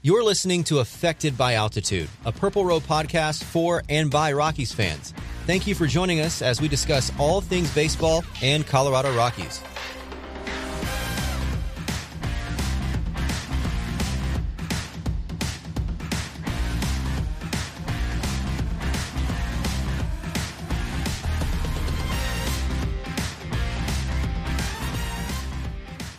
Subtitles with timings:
[0.00, 5.12] You're listening to Affected by Altitude, a Purple Row podcast for and by Rockies fans.
[5.44, 9.60] Thank you for joining us as we discuss all things baseball and Colorado Rockies.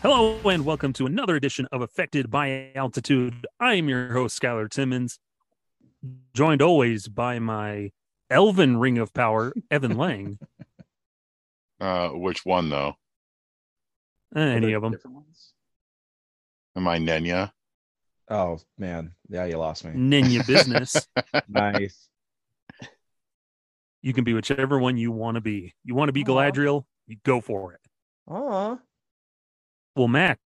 [0.02, 3.46] Hello and welcome to another edition of Affected by Altitude.
[3.60, 5.20] I am your host, Skylar Timmons,
[6.34, 7.92] joined always by my
[8.30, 10.40] elven ring of power, Evan Lang.
[11.82, 12.96] Uh, which one though?
[14.34, 14.96] Eh, any of them.
[16.78, 17.52] Am I Nenya?
[18.30, 19.92] Oh man, yeah, you lost me.
[19.92, 21.08] Nenya business.
[21.50, 22.08] nice.
[24.02, 25.74] You can be whichever one you want to be.
[25.84, 26.26] You want to be Aw.
[26.26, 27.82] Galadriel, you go for it.
[28.30, 28.78] Aw.
[30.00, 30.40] Well, Mac,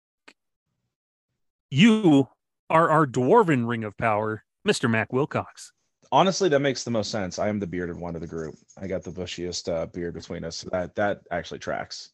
[1.69, 2.27] you
[2.71, 4.89] are our dwarven ring of power, Mr.
[4.89, 5.71] Mac Wilcox.
[6.11, 7.37] Honestly, that makes the most sense.
[7.37, 8.55] I am the bearded one of the group.
[8.81, 10.57] I got the bushiest uh, beard between us.
[10.57, 12.09] So that that actually tracks.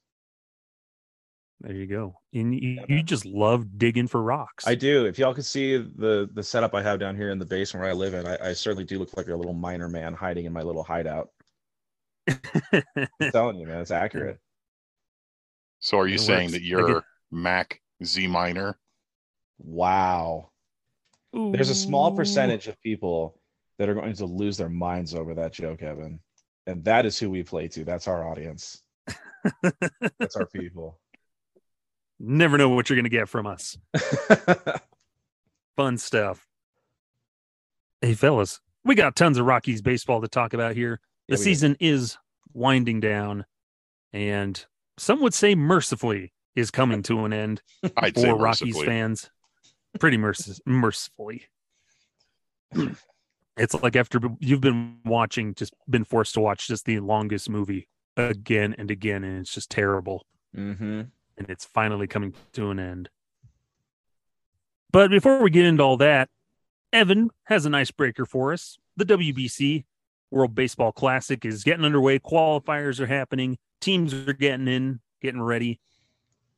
[1.62, 2.16] There you go.
[2.34, 4.68] And you, Yeah, you just love digging for rocks.
[4.68, 5.06] I do.
[5.06, 7.90] If y'all could see the the setup I have down here in the basement where
[7.92, 10.52] I live in, I, I certainly do look like a little miner man hiding in
[10.52, 11.30] my little hideout.
[12.28, 14.40] I'm telling you, man, it's accurate.
[15.80, 16.52] So are you It saying works.
[16.52, 18.78] that you're get- Mac Z minor?
[19.60, 20.50] Wow.
[21.34, 23.40] There's a small percentage of people
[23.78, 26.20] that are going to lose their minds over that joke, Evan.
[26.66, 27.84] And that is who we play to.
[27.84, 28.82] That's our audience.
[30.20, 31.00] That's our people.
[32.20, 33.78] Never know what you're going to get from us.
[35.78, 36.48] Fun stuff.
[38.02, 41.00] Hey, fellas, we got tons of Rockies baseball to talk about here.
[41.28, 41.44] The Yeah, we do.
[41.44, 42.18] season is
[42.54, 43.46] winding down,
[44.12, 44.64] and
[44.98, 47.62] some would say mercifully is coming to an end
[47.98, 49.30] I'd for Rockies fans.
[50.00, 51.44] Pretty merc- mercifully.
[53.58, 57.90] It's like after you've been watching, just been forced to watch just the longest movie
[58.16, 60.26] again and again, and it's just terrible.
[60.56, 61.02] mm-hmm.
[61.38, 63.10] and it's finally coming to an end.
[64.92, 66.30] But before we get into all that,
[66.92, 68.78] Evan has an icebreaker for us.
[68.98, 69.86] The WBC
[70.32, 72.20] World Baseball Classic is getting underway.
[72.20, 73.58] Qualifiers are happening.
[73.82, 75.80] Teams are getting in, getting ready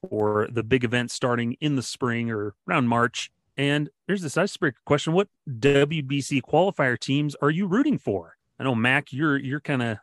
[0.10, 3.32] for the big event starting in the spring or around March.
[3.58, 8.38] And there's this icebreaker question: What WBC qualifier teams are you rooting for?
[8.60, 9.98] I know Mac, you're you're kind of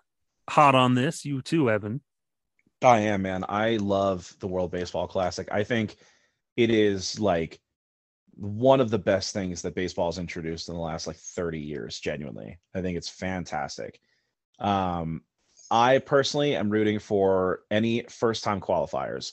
[0.48, 1.24] hot on this.
[1.24, 2.00] You too, Evan.
[2.82, 3.44] I am, man.
[3.48, 5.48] I love the World Baseball Classic.
[5.50, 5.96] I think
[6.56, 7.58] it is like
[8.34, 11.98] one of the best things that baseball has introduced in the last like 30 years,
[11.98, 12.58] genuinely.
[12.74, 13.98] I think it's fantastic.
[14.60, 15.22] Um,
[15.70, 19.32] I personally am rooting for any first time qualifiers.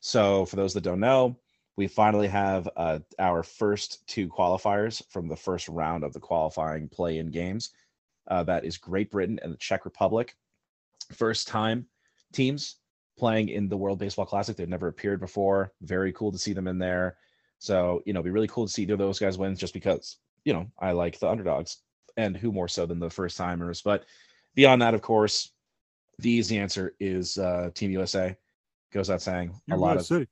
[0.00, 1.38] So, for those that don't know,
[1.76, 6.88] we finally have uh, our first two qualifiers from the first round of the qualifying
[6.88, 7.70] play in games.
[8.28, 10.34] Uh, that is Great Britain and the Czech Republic.
[11.12, 11.86] First time
[12.32, 12.76] teams
[13.18, 14.56] playing in the World Baseball Classic.
[14.56, 15.72] They've never appeared before.
[15.82, 17.16] Very cool to see them in there.
[17.58, 20.52] So, you know, be really cool to see either those guys win just because, you
[20.52, 21.78] know, I like the underdogs
[22.16, 23.82] and who more so than the first timers.
[23.82, 24.04] But
[24.54, 25.52] beyond that, of course,
[26.18, 28.36] the easy answer is uh, Team USA.
[28.92, 30.26] Goes out saying a lot of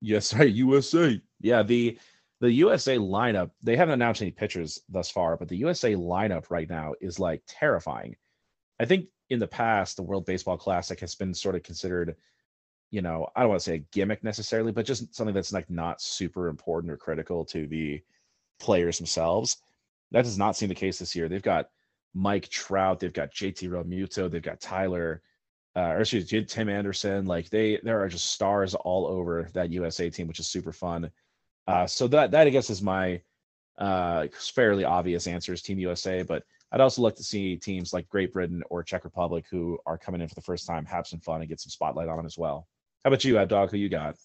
[0.00, 1.20] yes, sorry, USA.
[1.40, 1.98] Yeah, the
[2.40, 6.68] the USA lineup, they haven't announced any pitchers thus far, but the USA lineup right
[6.68, 8.16] now is like terrifying.
[8.80, 12.16] I think in the past, the World Baseball Classic has been sort of considered,
[12.90, 15.70] you know, I don't want to say a gimmick necessarily, but just something that's like
[15.70, 18.02] not super important or critical to the
[18.58, 19.58] players themselves.
[20.10, 21.28] That does not seem the case this year.
[21.28, 21.70] They've got
[22.12, 25.22] Mike Trout, they've got JT Realmuto, they've got Tyler,
[25.76, 27.26] uh, or excuse me, Tim Anderson.
[27.26, 31.10] Like they, there are just stars all over that USA team, which is super fun.
[31.66, 33.20] Uh, so that that I guess is my
[33.78, 36.42] uh, fairly obvious answer is Team USA, but
[36.72, 40.20] I'd also like to see teams like Great Britain or Czech Republic who are coming
[40.20, 42.38] in for the first time have some fun and get some spotlight on them as
[42.38, 42.66] well.
[43.04, 43.70] How about you, Ad Dog?
[43.70, 44.16] Who you got?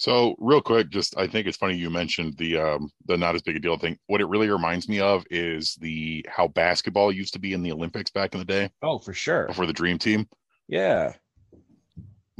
[0.00, 3.42] So real quick, just I think it's funny you mentioned the um the not as
[3.42, 3.98] big a deal thing.
[4.06, 7.70] What it really reminds me of is the how basketball used to be in the
[7.70, 9.46] Olympics back in the day Oh, for sure.
[9.46, 10.26] before the Dream Team.
[10.68, 11.12] Yeah.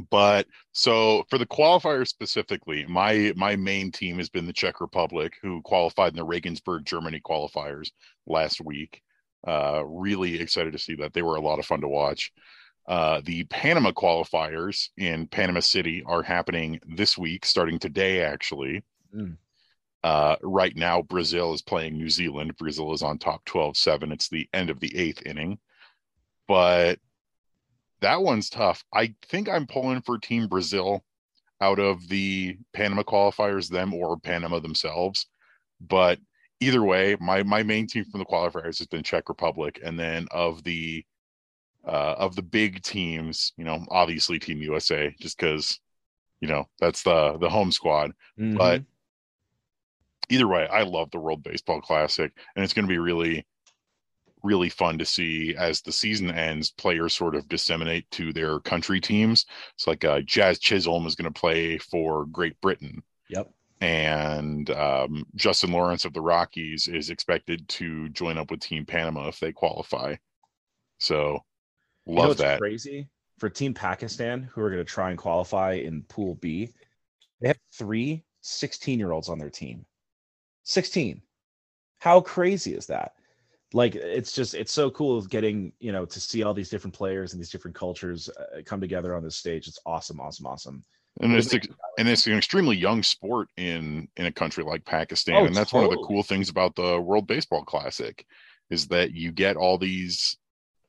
[0.09, 5.33] But so for the qualifiers specifically, my my main team has been the Czech Republic,
[5.43, 7.91] who qualified in the Regensburg, Germany qualifiers
[8.25, 9.03] last week.
[9.47, 11.13] Uh, really excited to see that.
[11.13, 12.31] They were a lot of fun to watch.
[12.87, 18.83] Uh, the Panama qualifiers in Panama City are happening this week, starting today, actually.
[19.15, 19.37] Mm.
[20.03, 22.57] Uh, right now, Brazil is playing New Zealand.
[22.57, 24.11] Brazil is on top 12 7.
[24.11, 25.59] It's the end of the eighth inning.
[26.47, 26.99] But
[28.01, 28.83] that one's tough.
[28.93, 31.03] I think I'm pulling for Team Brazil
[31.61, 35.27] out of the Panama qualifiers, them or Panama themselves.
[35.79, 36.19] But
[36.59, 40.27] either way, my my main team from the qualifiers has been Czech Republic, and then
[40.31, 41.05] of the
[41.85, 45.79] uh, of the big teams, you know, obviously Team USA, just because
[46.39, 48.11] you know that's the the home squad.
[48.39, 48.57] Mhm.
[48.57, 48.83] But
[50.29, 53.45] either way, I love the World Baseball Classic, and it's going to be really,
[54.43, 56.71] really fun to see as the season ends.
[56.71, 59.45] Players sort of disseminate to their country teams.
[59.75, 63.51] It's like uh, Jazz Chisholm is going to play for Great Britain, yep.
[63.81, 69.27] and um, Justin Lawrence of the Rockies is expected to join up with Team Panama
[69.27, 70.15] if they qualify.
[70.99, 71.43] So,
[72.05, 72.59] You know what's that.
[72.59, 76.73] crazy for Team Pakistan who are going to try and qualify in Pool B.
[77.41, 79.85] They have three 16 year olds on their team.
[80.63, 81.21] 16.
[81.99, 83.13] How crazy is that?
[83.73, 87.31] Like it's just it's so cool getting you know to see all these different players
[87.31, 89.67] and these different cultures uh, come together on this stage.
[89.67, 90.83] It's awesome, awesome, awesome.
[91.21, 94.31] And it's do you ex- think, and it's an extremely young sport in in a
[94.31, 97.63] country like Pakistan, Oh, and that's one of the cool things about the World Baseball
[97.63, 98.25] Classic
[98.69, 100.37] is that you get all these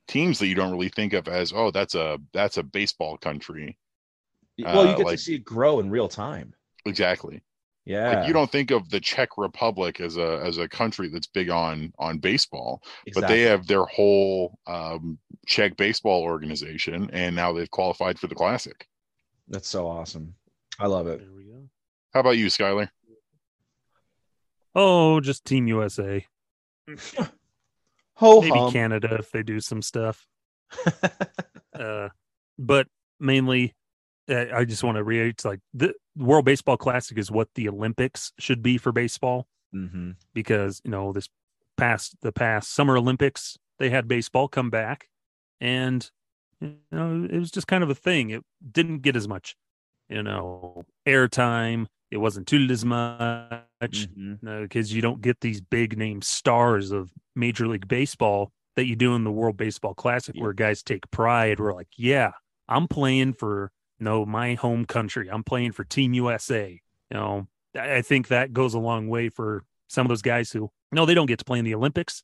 [0.08, 3.78] teams that you don't really think of as oh that's a that's a baseball country
[4.58, 6.52] well, you uh, get like- to see it grow in real time.
[6.84, 7.43] exactly
[7.84, 11.26] Yeah, like you don't think of the Czech Republic as a as a country that's
[11.26, 12.82] big on on baseball
[13.14, 18.34] but they have their whole um Czech baseball organization and now they've qualified for the
[18.34, 18.87] classic
[19.49, 20.34] That's so awesome.
[20.81, 21.20] I love it.
[21.20, 21.69] There we go.
[22.12, 22.88] how about you Skylar
[24.75, 26.26] Oh, just Team USA.
[28.22, 28.72] Ho Maybe.
[28.72, 30.26] Canada if they do some stuff.
[31.74, 32.10] Uh,
[32.58, 32.86] but
[33.19, 33.72] mainly,
[34.28, 38.30] uh, I just want to reiterate like the World Baseball Classic is what the Olympics
[38.38, 41.30] should be for baseball hmm because you know this
[41.78, 45.08] past the past Summer Olympics they had baseball come back,
[45.62, 46.10] and
[46.60, 48.28] you know it was just kind of a thing.
[48.28, 49.56] It didn't get as much,
[50.10, 51.86] you know, airtime.
[52.12, 53.59] It wasn't touted as much
[53.91, 54.61] Mhm.
[54.62, 59.14] because you don't get these big name stars of Major League Baseball that you do
[59.14, 60.42] in the World Baseball Classic, Yeah.
[60.42, 61.59] where guys take pride.
[61.59, 62.33] We're like, yeah,
[62.69, 65.28] I'm playing for no my home country.
[65.31, 66.71] I'm playing for Team USA.
[67.11, 70.52] You know, I I think that goes a long way for some of those guys
[70.52, 72.23] who no, they don't get to play in the Olympics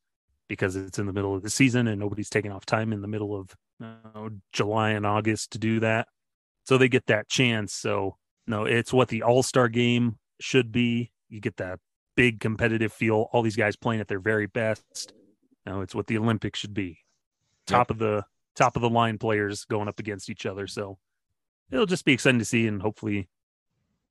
[0.49, 3.09] because it's in the middle of the season and nobody's taking off time in the
[3.09, 6.09] middle of you know, July and August to do that.
[6.65, 7.73] So they get that chance.
[7.73, 8.19] So
[8.49, 11.13] no, it's what the All Star game should be.
[11.29, 11.79] You get that
[12.17, 13.29] big competitive feel.
[13.33, 15.13] All these guys playing at their very best.
[15.67, 16.99] No, it's what the Olympics should be.
[17.67, 18.25] Top of the
[18.57, 20.67] top of the line players going up against each other.
[20.67, 20.99] So
[21.71, 23.29] it'll just be exciting to see, and hopefully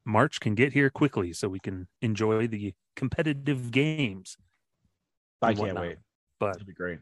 [0.05, 4.37] March can get here quickly so we can enjoy the competitive games.
[5.41, 5.81] I can't whatnot.
[5.81, 5.97] wait.
[6.39, 6.99] But It'll be great.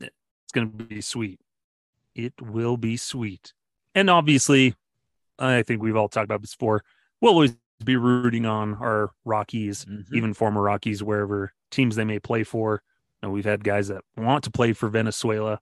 [0.00, 1.40] it's going to be sweet.
[2.14, 3.52] It will be sweet.
[3.94, 4.74] And obviously,
[5.38, 6.84] I think we've all talked about this before.
[7.20, 10.12] We'll always be rooting on our Rockies, Mhm.
[10.12, 12.82] even former Rockies, wherever teams they may play for.
[13.22, 15.60] You know, we've had guys that want to play for Venezuela,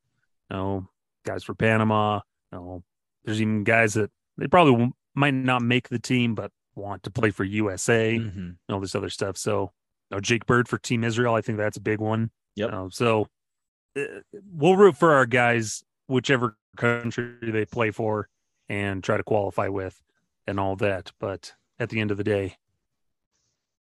[0.50, 0.88] you know,
[1.24, 2.20] guys for Panama.
[2.52, 2.84] You know,
[3.24, 7.30] there's even guys that they probably might not make the team, but want to play
[7.30, 8.36] for USA Mhm.
[8.36, 9.36] and all this other stuff.
[9.36, 9.72] So,
[10.10, 12.30] you know, Jake Bird for Team Israel, I think that's a big one.
[12.56, 12.72] Yep.
[12.72, 13.28] Uh, so
[13.96, 14.02] uh,
[14.52, 18.28] we'll root for our guys, whichever country they play for,
[18.70, 20.00] and try to qualify with,
[20.46, 21.12] and all that.
[21.18, 22.56] But at the end of the day,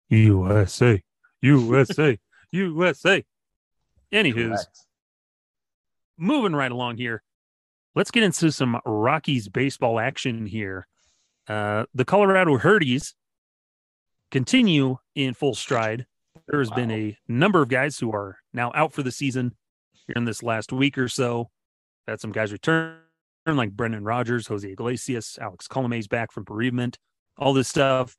[0.09, 1.01] USA,
[1.41, 2.19] USA,
[2.51, 3.23] USA.
[4.11, 4.79] Anywho's, Correct.
[6.17, 7.21] moving right along here.
[7.95, 10.87] Let's get into some Rockies baseball action here.
[11.47, 13.13] Uh, the Colorado Hurdies
[14.31, 16.07] continue in full stride.
[16.47, 19.55] There has been a number of guys who are now out for the season
[19.93, 21.49] here in this last week or so.
[22.07, 22.97] Had some guys return,
[23.45, 26.97] like Brendan Rodgers, Jose Iglesias, Alex Colomé's back from bereavement,
[27.37, 28.15] all this stuff.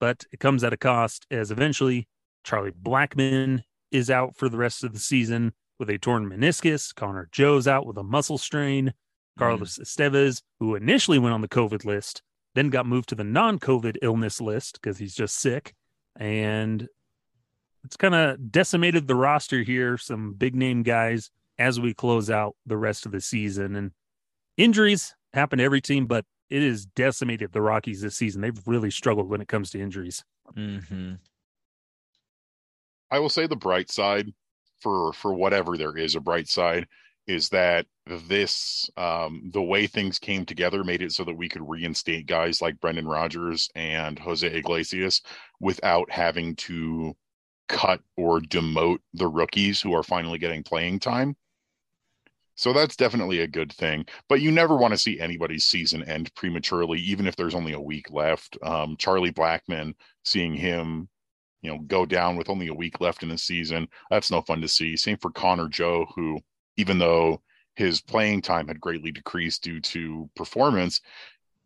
[0.00, 2.08] But it comes at a cost as eventually
[2.44, 6.94] Charlie Blackmon is out for the rest of the season with a torn meniscus.
[6.94, 8.92] Connor Joe's out with a muscle strain.
[9.38, 9.82] Carlos mm.
[9.82, 12.22] Estevez, who initially went on the COVID list,
[12.54, 15.74] then got moved to the non COVID illness list because he's just sick.
[16.18, 16.88] And
[17.84, 19.98] it's kind of decimated the roster here.
[19.98, 23.76] Some big name guys as we close out the rest of the season.
[23.76, 23.92] And
[24.56, 28.40] injuries happen to every team, but it has decimated the Rockies this season.
[28.40, 30.24] They've really struggled when it comes to injuries.
[30.56, 31.14] Mm-hmm.
[33.10, 34.32] I will say the bright side
[34.80, 36.86] for for whatever there is a bright side
[37.26, 37.86] is that
[38.28, 42.60] this um the way things came together made it so that we could reinstate guys
[42.60, 45.22] like Brendan Rodgers and Jose Iglesias
[45.60, 47.16] without having to
[47.68, 51.36] cut or demote the rookies who are finally getting playing time.
[52.56, 54.06] So that's definitely a good thing.
[54.28, 57.80] But you never want to see anybody's season end prematurely, even if there's only a
[57.80, 58.56] week left.
[58.62, 59.94] Um, Charlie Blackmon,
[60.24, 61.08] seeing him,
[61.60, 64.60] you know, go down with only a week left in the season, that's no fun
[64.62, 64.96] to see.
[64.96, 66.40] Same for Connor Joe, who,
[66.76, 67.42] even though
[67.74, 71.02] his playing time had greatly decreased due to performance,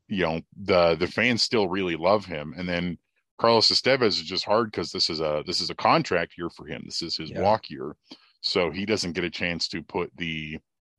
[0.08, 2.52] you know, the the fans still really love him.
[2.56, 2.98] And then
[3.38, 6.66] Carlos Estevez is just hard because this is a this is a contract year for
[6.66, 6.82] him.
[6.84, 7.42] This is his Yeah.
[7.42, 7.96] walk year.
[8.40, 10.58] So he doesn't get a chance to put the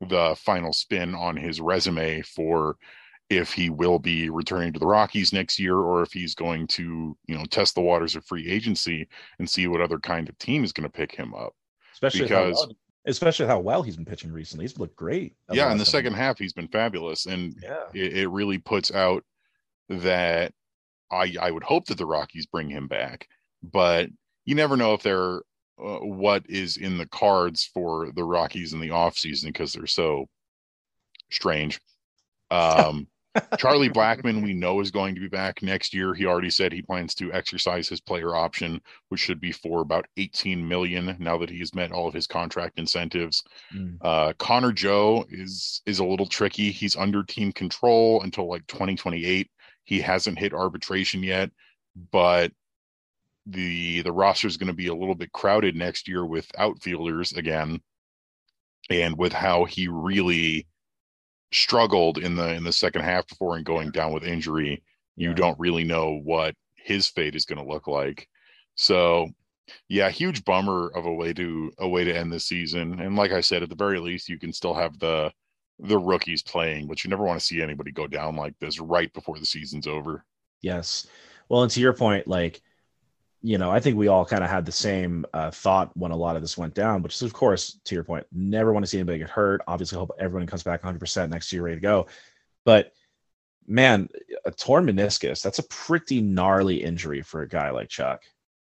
[0.10, 2.78] the final spin on his resume for
[3.30, 7.16] if he will be returning to the Rockies next year or if he's going to,
[7.28, 9.08] you know, test the waters of free agency
[9.40, 11.54] and see what other kind of team is going to pick him up.
[11.94, 14.64] Especially Because- how well, especially how well he's been pitching recently.
[14.66, 15.34] He's looked great.
[15.52, 17.86] yeah, in the second half he's been fabulous and Yeah.
[17.94, 19.24] it, it really puts out
[19.90, 20.54] that
[21.10, 23.28] I I would hope that the Rockies bring him back,
[23.64, 24.10] but
[24.46, 25.42] you never know if they're
[25.82, 30.28] uh, what is in the cards for the Rockies in the offseason because they're so
[31.32, 31.80] strange.
[32.50, 33.08] Um,
[33.58, 36.14] Charlie Blackmon, we know is going to be back next year.
[36.14, 40.06] He already said he plans to exercise his player option, which should be for about
[40.18, 43.42] 18 million now that he's met all of his contract incentives.
[43.74, 43.98] Mm.
[44.02, 46.72] Uh, Connor Joe is is a little tricky.
[46.72, 49.50] He's under team control until like 2028.
[49.86, 51.52] He hasn't hit arbitration yet,
[52.12, 52.52] but
[53.52, 57.34] the the roster is going to be a little bit crowded next year with outfielders
[57.34, 57.82] again,
[58.90, 60.68] and with how he really
[61.54, 64.84] struggled in the in the second half before and going down with injury,
[65.18, 65.36] you Yeah.
[65.36, 68.28] don't really know what his fate is going to look like.
[68.76, 69.30] So,
[69.90, 73.00] yeah, huge bummer of a way to a way to end the season.
[73.02, 75.32] And like I said, at the very least, you can still have the
[75.80, 79.14] the rookies playing, but you never want to see anybody go down like this right
[79.14, 80.26] before the season's over.
[80.62, 81.08] Yes.
[81.50, 82.62] Well, and to your point, like,
[83.42, 86.16] you know, I think we all kind of had the same uh, thought when a
[86.16, 88.88] lot of this went down, which is, of course, to your point, never want to
[88.88, 89.62] see anybody get hurt.
[89.68, 92.06] Obviously, hope everyone comes back 100% next year, ready to go.
[92.66, 92.94] But
[93.68, 94.10] man,
[94.46, 98.24] a torn meniscus, that's a pretty gnarly injury for a guy like Chuck.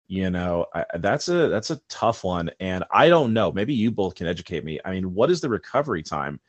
[0.07, 3.51] You know, I, that's a that's a tough one, and I don't know.
[3.51, 4.79] Maybe you both can educate me.
[4.85, 6.39] I mean, what is the recovery time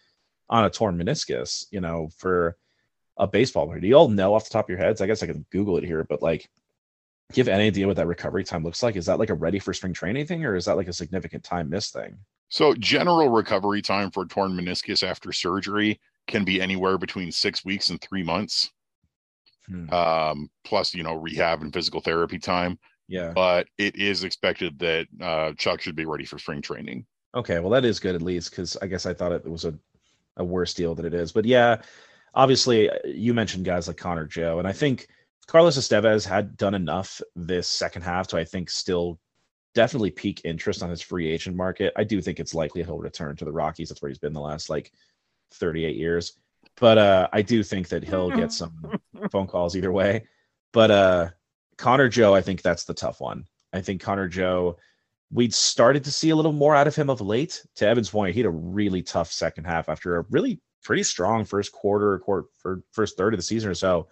[0.50, 1.66] on a torn meniscus?
[1.70, 2.56] You know, for
[3.16, 3.80] a baseball player.
[3.80, 5.00] Do you all know off the top of your heads?
[5.00, 6.50] I guess I can Google it here, but like,
[7.32, 8.96] do you have any idea what that recovery time looks like?
[8.96, 11.42] Is that like a ready for spring training thing, or is that like a significant
[11.42, 12.16] time miss thing?
[12.48, 17.90] So, general recovery time for torn meniscus after surgery can be anywhere between six weeks
[17.90, 18.70] and three months,
[19.66, 19.92] Hmm.
[19.92, 22.78] um, plus, you know, rehab and physical therapy time.
[23.08, 23.32] Yeah.
[23.32, 27.06] But it is expected that uh, Chuck should be ready for spring training.
[27.34, 27.58] Okay.
[27.58, 29.74] Well, that is good at least because I guess I thought it was a,
[30.36, 31.32] a worse deal than it is.
[31.32, 31.82] But yeah,
[32.34, 35.08] obviously, uh, you mentioned guys like Connor Joe, and I think
[35.46, 39.20] Carlos Estevez had done enough this second half to, I think, still
[39.74, 41.92] definitely pique interest on his free agent market.
[41.96, 43.88] I do think it's likely he'll return to the Rockies.
[43.88, 44.92] That's where he's been the last like
[45.52, 46.32] 38 years.
[46.78, 48.98] But uh, I do think that he'll get some
[49.30, 50.26] phone calls either way.
[50.72, 51.28] But uh,
[51.78, 53.46] Connor Joe, I think that's the tough one.
[53.72, 54.76] I think Connor Joe,
[55.30, 57.62] we'd started to see a little more out of him of late.
[57.76, 61.44] To Evan's point, he had a really tough second half after a really pretty strong
[61.44, 62.48] first quarter, quarter
[62.92, 64.08] first third of the season or so.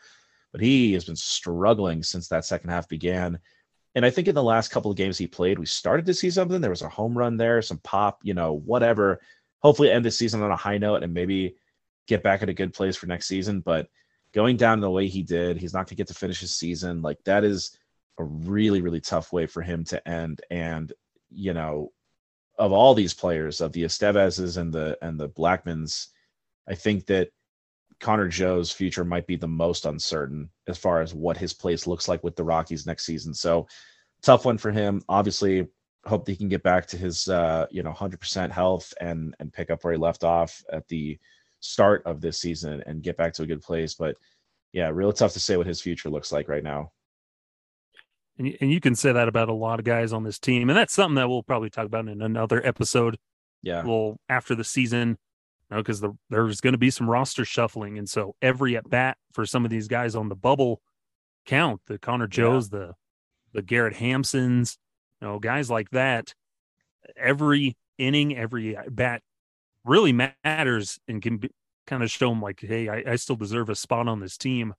[0.55, 3.41] But he has been struggling since that second half began.
[3.97, 6.31] And I think in the last couple of games he played, we started to see
[6.31, 6.61] something.
[6.61, 9.21] There was a home run there, some pop, you know, whatever.
[9.65, 11.57] Hopefully end the season on a high note and maybe
[12.07, 13.63] get back at a good place for next season.
[13.63, 13.89] But
[14.33, 17.03] going down the way he did, he's not going to get to finish his season.
[17.03, 17.77] Like that is
[18.21, 20.41] a really really tough way for him to end.
[20.51, 20.93] And
[21.31, 21.91] you know,
[22.61, 26.11] of all these players, of the Estevezes and the and the Blackmons,
[26.69, 27.31] I think that
[28.05, 32.07] Connor Joe's future might be the most uncertain as far as what his place looks
[32.07, 33.33] like with the Rockies next season.
[33.33, 33.67] So
[34.21, 35.01] tough one for him.
[35.09, 35.69] Obviously,
[36.05, 39.71] hope he can get back to his uh, you know 100% health and and pick
[39.71, 41.19] up where he left off at the
[41.61, 43.95] start of this season and get back to a good place.
[43.95, 44.19] But
[44.75, 46.93] yeah, really tough to say what his future looks like right now.
[48.37, 50.77] And, and you can say that about a lot of guys on this team, and
[50.77, 53.17] that's something that we'll probably talk about in another episode.
[53.63, 55.17] Yeah, well, after the season,
[55.71, 59.47] because the, there's going to be some roster shuffling, and so every at bat for
[59.47, 60.81] some of these guys on the bubble
[61.47, 61.81] count.
[61.87, 62.79] The Connor Joes, yeah.
[62.79, 62.93] the
[63.53, 64.77] the Garrett Hampsons,
[65.21, 66.35] you know, guys like that.
[67.17, 69.23] Every inning, every bat
[69.85, 71.51] really matters and can be,
[71.87, 74.75] kind of show them like, hey, I, I still deserve a spot on this team.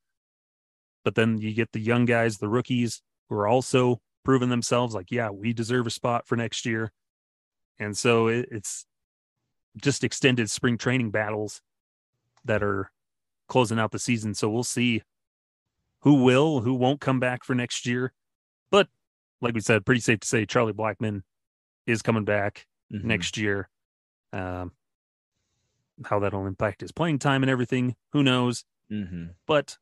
[1.04, 5.12] But then you get the young guys, the rookies, who are also proving themselves like,
[5.12, 6.92] yeah, we deserve a spot for next year.
[7.78, 8.86] And so it, it's
[9.78, 11.62] just extended spring training battles
[12.46, 12.92] that are
[13.48, 14.34] closing out the season.
[14.34, 15.04] So we'll see
[16.02, 18.14] who will, who won't come back for next year.
[18.72, 18.88] But
[19.42, 21.24] like we said, pretty safe to say Charlie Blackmon
[21.86, 23.08] is coming back mm-hmm.
[23.08, 23.70] next year.
[24.34, 24.72] Um,
[26.04, 28.66] how that'll impact his playing time and everything, who knows?
[28.92, 29.28] Mm-hmm.
[29.48, 29.78] But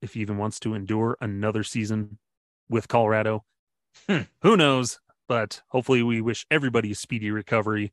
[0.00, 2.18] if he even wants to endure another season
[2.68, 3.44] with Colorado,
[4.08, 4.20] hmm.
[4.42, 5.00] who knows?
[5.28, 7.92] But hopefully, we wish everybody a speedy recovery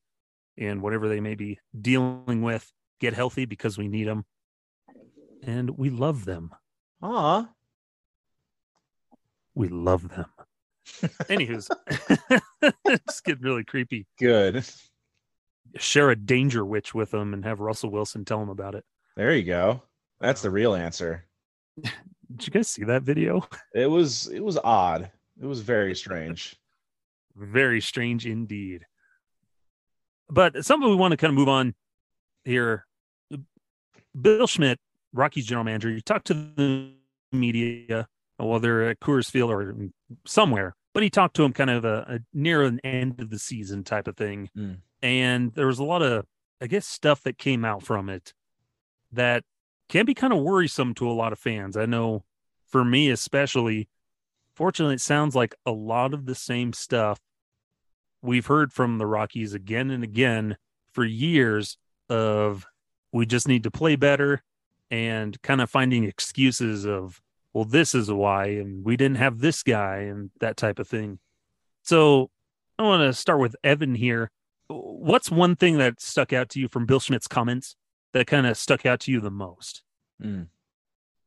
[0.58, 4.26] and whatever they may be dealing with, get healthy because we need them
[5.44, 6.52] and we love them.
[7.02, 7.50] Ah,
[9.56, 10.26] we love them.
[11.30, 11.70] Anywho's,
[12.86, 14.06] it's getting really creepy.
[14.20, 14.64] Good.
[15.78, 18.86] Share a Dangerwich with them and have Russell Wilson tell them about it.
[19.16, 19.84] There you go.
[20.20, 21.26] That's the real answer.
[21.82, 23.48] Did you guys see that video?
[23.74, 25.12] It was it was odd.
[25.42, 26.56] It was very strange.
[27.36, 28.86] very strange indeed.
[30.30, 31.74] But something we want to kind of move on
[32.44, 32.86] here.
[34.20, 34.80] Bill Schmidt,
[35.14, 36.92] Rockies general manager, you talked to the
[37.32, 39.76] media, whether at Coors Field or
[40.26, 43.40] somewhere, but he talked to him kind of a, a near an end of the
[43.40, 44.50] season type of thing.
[44.58, 44.78] Mm.
[45.02, 46.26] And there was a lot of,
[46.60, 48.34] I guess, stuff that came out from it
[49.12, 49.44] that
[49.90, 51.78] can be kind of worrisome to a lot of fans.
[51.78, 52.24] I know
[52.68, 53.88] for me, especially,
[54.56, 57.20] fortunately, it sounds like a lot of the same stuff
[58.22, 60.58] we've heard from the Rockies again and again
[60.92, 61.78] for years
[62.10, 62.66] of
[63.12, 64.44] we just need to play better
[64.90, 67.22] and kind of finding excuses of
[67.54, 71.20] well this is why and we didn't have this guy and that type of thing.
[71.84, 72.30] So
[72.78, 74.32] I want to start with Evan here.
[74.68, 77.76] What's one thing that stuck out to you from Bill Schmidt's comments
[78.14, 79.84] that kind of stuck out to you the most?
[80.22, 80.48] Mm.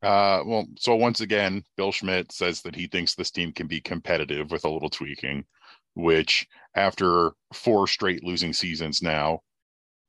[0.03, 3.81] Uh, well, so once again, Bill Schmidt says that he thinks this team can be
[3.81, 5.45] competitive with a little tweaking
[5.93, 9.41] which after four straight losing seasons now,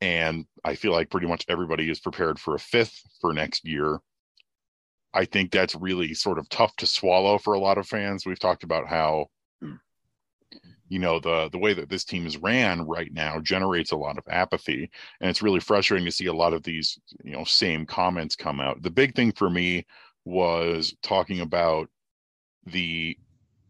[0.01, 4.01] and I feel like pretty much everybody is prepared for a fifth for next year.
[5.15, 8.25] I think that's really sort of tough to swallow for a lot of fans.
[8.25, 9.27] We've talked about how
[10.93, 14.19] you know the the way that this team is ran right now generates a lot
[14.19, 17.87] of apathy and it's really frustrating to see a lot of these you know same
[17.87, 19.87] comments come out the big thing for me
[20.27, 21.89] was talking about
[22.67, 23.17] the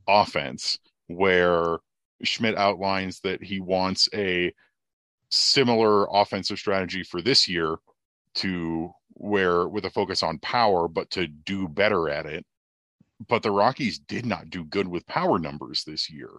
[0.09, 1.79] offense where
[2.23, 4.53] Schmidt outlines that he wants a
[5.31, 7.77] similar offensive strategy for this year
[8.35, 12.45] to where with a focus on power, but to do better at it.
[13.29, 16.31] But the Rockies did not do good with power numbers this year.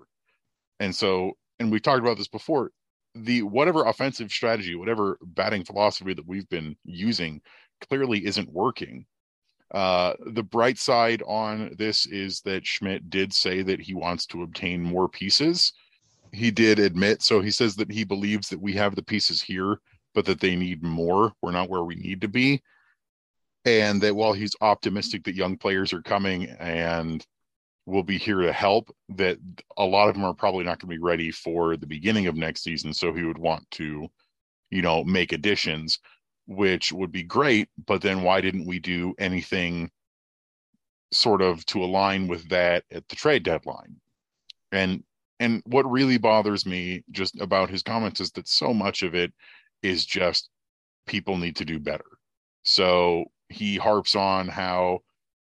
[0.79, 2.71] And so, and we talked about this before,
[3.15, 7.41] the whatever offensive strategy, whatever batting philosophy that we've been using
[7.87, 9.05] clearly isn't working.
[9.73, 14.43] Uh, the bright side on this is that Schmidt did say that he wants to
[14.43, 15.73] obtain more pieces.
[16.31, 19.79] He did admit, so he says that he believes that we have the pieces here,
[20.13, 21.33] but that they need more.
[21.41, 22.62] We're not where we need to be.
[23.65, 27.25] And that while he's optimistic that young players are coming and
[27.86, 29.38] will be here to help, that
[29.77, 32.36] a lot of them are probably not going to be ready for the beginning of
[32.36, 32.93] next season.
[32.93, 34.07] So he would want to,
[34.69, 35.99] you know, make additions
[36.47, 37.69] which would be great.
[37.86, 39.91] But then why didn't we do anything
[41.12, 43.97] sort of to align with that at the trade deadline?
[44.71, 45.03] And
[45.39, 49.34] and what really bothers me just about his comments is that so much of it
[49.82, 50.49] is just
[51.06, 52.06] people need to do better.
[52.63, 54.99] So he harps on how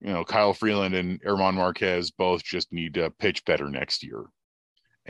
[0.00, 4.24] you know Kyle Freeland and German Marquez both just need to pitch better next year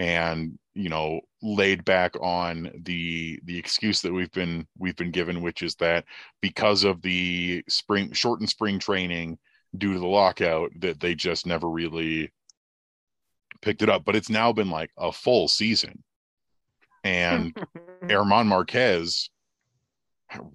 [0.01, 5.43] and you know laid back on the the excuse that we've been we've been given
[5.43, 6.05] which is that
[6.41, 9.39] because of the spring shortened spring training
[9.77, 12.31] due to the lockout that they just never really
[13.61, 16.03] picked it up, but it's now been like a full season.
[17.05, 17.57] And
[18.09, 19.31] German Marquez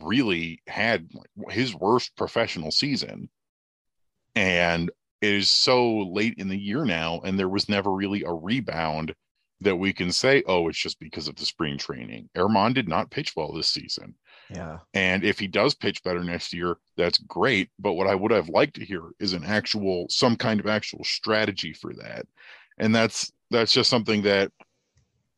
[0.01, 1.09] really had
[1.49, 3.29] his worst professional season.
[4.35, 8.31] And it is so late in the year now, and there was never really a
[8.31, 9.13] rebound
[9.61, 12.29] that we can say, oh, it's just because of the spring training.
[12.35, 14.15] German did not pitch well this season.
[14.49, 14.79] Yeah.
[14.93, 17.69] And if he does pitch better next year, that's great.
[17.79, 21.03] But what I would have liked to hear is an actual, some kind of actual
[21.03, 22.27] strategy for that.
[22.77, 24.51] And that's, that's just something that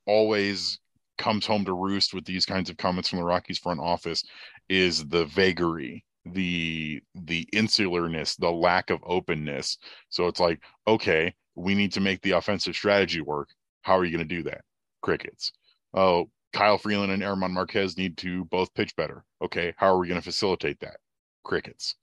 [0.06, 0.80] always
[1.17, 4.23] comes home to roost with these kinds of comments from the Rockies front office
[4.69, 6.03] is the vagary
[6.34, 9.77] the the insularness the lack of openness
[10.10, 13.49] so it's like okay we need to make the offensive strategy work
[13.88, 14.62] how are you going to do that?
[15.02, 15.54] Crickets.
[15.93, 19.23] Oh kyle freeland and German marquez need to both pitch better.
[19.41, 20.97] Okay how are we going to facilitate that?
[21.43, 21.95] Crickets.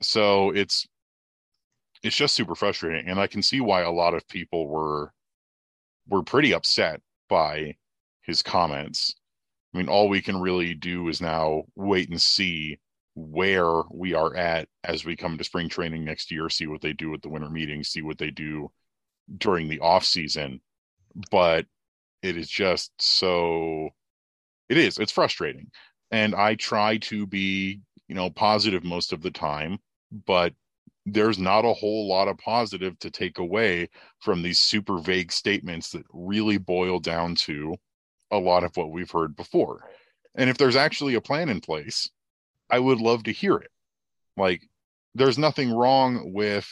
[0.00, 0.86] So it's
[2.04, 5.12] it's just super frustrating and i can see why a lot of people were
[6.06, 7.74] were pretty upset by
[8.22, 9.16] his comments.
[9.74, 12.78] I mean all we can really do is now wait and see
[13.16, 16.92] where we are at as we come to spring training next year, see what they
[16.92, 18.70] do at the winter meetings, see what they do
[19.36, 20.60] during the off season.
[21.30, 21.66] But
[22.22, 23.90] it is just so
[24.68, 25.70] it is, it's frustrating.
[26.10, 29.78] And I try to be, you know, positive most of the time,
[30.26, 30.54] but
[31.06, 33.88] there's not a whole lot of positive to take away
[34.20, 37.74] from these super vague statements that really boil down to
[38.30, 39.88] a lot of what we've heard before.
[40.34, 42.10] And if there's actually a plan in place,
[42.70, 43.70] I would love to hear it.
[44.36, 44.62] Like
[45.14, 46.68] there's nothing wrong with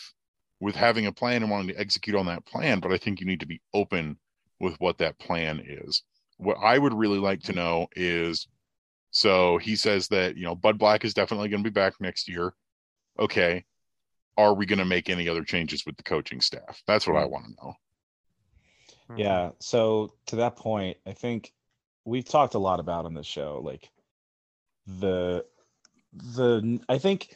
[0.61, 3.27] with having a plan and wanting to execute on that plan, but I think you
[3.27, 4.17] need to be open
[4.61, 6.03] with what that plan is.
[6.39, 8.47] What I would really like to know is
[9.11, 12.29] so he says that, you know, Bud Black is definitely going to be back next
[12.29, 12.53] year.
[13.19, 13.65] Okay.
[14.37, 16.83] Are we going to make any other changes with the coaching staff?
[16.87, 17.31] That's what I hmm.
[17.31, 17.75] want to know.
[19.17, 19.51] Yeah.
[19.61, 21.53] So to that point, I think
[22.05, 23.89] we've talked a lot about on this show, like
[24.87, 25.45] the
[26.13, 27.35] the I think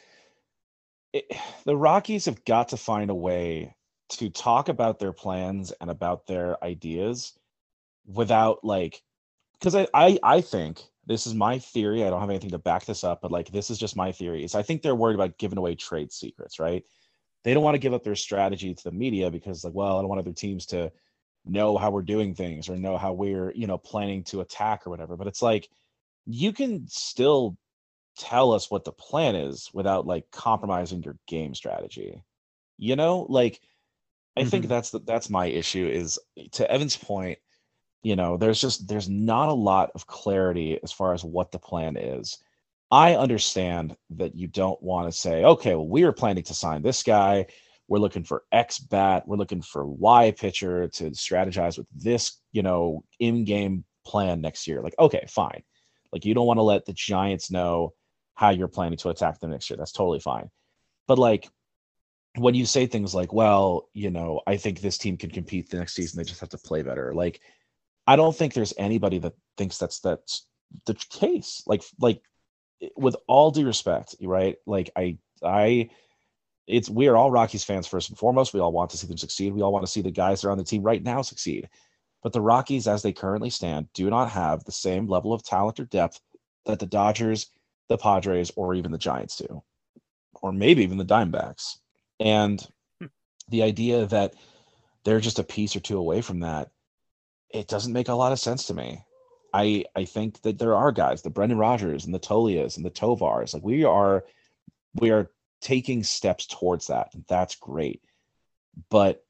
[1.13, 1.25] it,
[1.65, 3.75] the Rockies have got to find a way
[4.11, 7.33] to talk about their plans and about their ideas
[8.05, 9.01] without like
[9.59, 12.03] because I, I I think this is my theory.
[12.03, 14.43] I don't have anything to back this up, but like this is just my theory.
[14.43, 16.83] Is I think they're worried about giving away trade secrets, right?
[17.43, 20.01] They don't want to give up their strategy to the media because like, well, I
[20.01, 20.91] don't want other teams to
[21.45, 24.91] know how we're doing things or know how we're, you know, planning to attack or
[24.91, 25.17] whatever.
[25.17, 25.69] But it's like
[26.25, 27.57] you can still
[28.17, 32.23] tell us what the plan is without like compromising your game strategy.
[32.77, 33.61] You know, like
[34.35, 34.49] I mm-hmm.
[34.49, 36.19] think that's the, that's my issue is
[36.53, 37.39] to Evan's point,
[38.03, 41.59] you know, there's just there's not a lot of clarity as far as what the
[41.59, 42.37] plan is.
[42.89, 46.81] I understand that you don't want to say, okay, well, we are planning to sign
[46.81, 47.45] this guy.
[47.87, 49.27] We're looking for X bat.
[49.27, 54.81] We're looking for Y pitcher to strategize with this, you know, in-game plan next year.
[54.81, 55.63] Like, okay, fine.
[56.11, 57.93] Like you don't want to let the Giants know
[58.35, 59.77] how you're planning to attack them next year.
[59.77, 60.49] That's totally fine.
[61.07, 61.49] But like
[62.35, 65.77] when you say things like, well, you know, I think this team can compete the
[65.77, 67.13] next season, they just have to play better.
[67.13, 67.41] Like,
[68.07, 70.47] I don't think there's anybody that thinks that's that's
[70.85, 71.63] the case.
[71.67, 72.21] Like, like
[72.95, 74.57] with all due respect, right?
[74.65, 75.89] Like I I
[76.67, 78.53] it's we are all Rockies fans first and foremost.
[78.53, 79.53] We all want to see them succeed.
[79.53, 81.69] We all want to see the guys that are on the team right now succeed.
[82.23, 85.79] But the Rockies, as they currently stand, do not have the same level of talent
[85.79, 86.21] or depth
[86.65, 87.47] that the Dodgers
[87.89, 89.61] the Padres or even the Giants do,
[90.41, 91.77] or maybe even the Dimebacks.
[92.21, 92.65] And
[92.99, 93.07] hmm.
[93.49, 94.35] the idea that
[95.03, 96.71] they're just a piece or two away from that,
[97.49, 99.03] it doesn't make a lot of sense to me.
[99.53, 102.91] I I think that there are guys, the Brendan Rodgers and the Toglias and the
[102.91, 104.23] Tovars, like we are
[104.95, 105.31] we are
[105.61, 108.01] taking steps towards that, and that's great.
[108.89, 109.25] But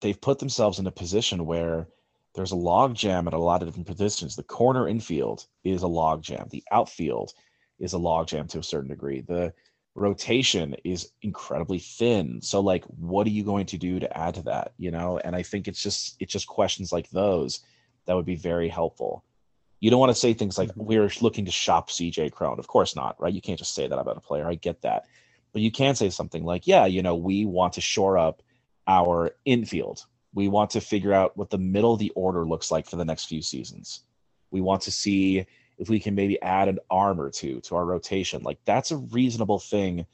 [0.00, 1.88] they've put themselves in a position where
[2.34, 4.36] there's a log jam at a lot of different positions.
[4.36, 6.46] The corner infield is a log jam.
[6.50, 7.32] The outfield
[7.78, 9.22] is a logjam to a certain degree.
[9.22, 9.52] The
[9.96, 12.40] rotation is incredibly thin.
[12.42, 15.18] So like what are you going to do to add to that, you know?
[15.18, 17.60] And I think it's just it's just questions like those
[18.04, 19.24] that would be very helpful.
[19.80, 20.84] You don't want to say things like mm-hmm.
[20.84, 22.58] we're looking to shop CJ Cron.
[22.58, 23.32] Of course not, right?
[23.32, 24.46] You can't just say that about a player.
[24.46, 25.06] I get that.
[25.52, 28.42] But you can say something like, yeah, you know, we want to shore up
[28.86, 30.04] our infield.
[30.34, 33.04] We want to figure out what the middle of the order looks like for the
[33.06, 34.04] next few seasons.
[34.50, 35.46] We want to see
[35.78, 38.96] if we can maybe add an arm or two to our rotation, like that's a
[38.96, 40.06] reasonable thing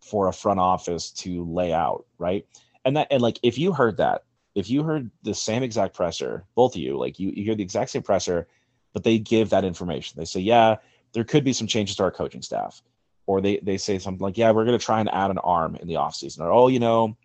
[0.00, 2.46] for a front office to lay out, right?
[2.84, 4.24] And that and like if you heard that,
[4.54, 7.62] if you heard the same exact presser, both of you, like you, you hear the
[7.62, 8.46] exact same presser,
[8.92, 10.18] but they give that information.
[10.18, 10.76] They say, yeah,
[11.12, 12.82] there could be some changes to our coaching staff.
[13.26, 15.88] Or they they say something like, yeah, we're gonna try and add an arm in
[15.88, 16.40] the offseason.
[16.40, 17.16] Or oh, you know,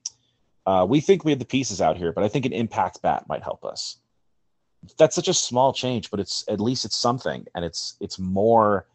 [0.66, 3.26] Uh, we think we have the pieces out here, but I think an impact bat
[3.28, 3.98] might help us.
[4.98, 8.88] That's such a small change, but it's at least it's something, and it's it's more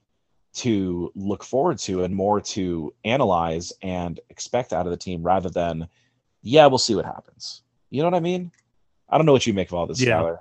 [0.55, 5.51] to look forward to and more to analyze and expect out of the team rather
[5.51, 5.87] than,
[6.43, 7.63] yeah, we'll see what happens.
[7.91, 8.51] You know what I mean?
[9.09, 10.21] I don't know what you make of all this, Yeah.
[10.21, 10.39] Skylar.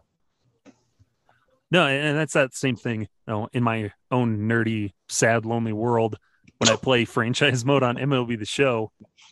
[1.69, 3.01] No, and that's that same thing.
[3.01, 6.17] You know, in my own nerdy, sad, lonely world,
[6.59, 8.91] when I play franchise mode on MLB The Show,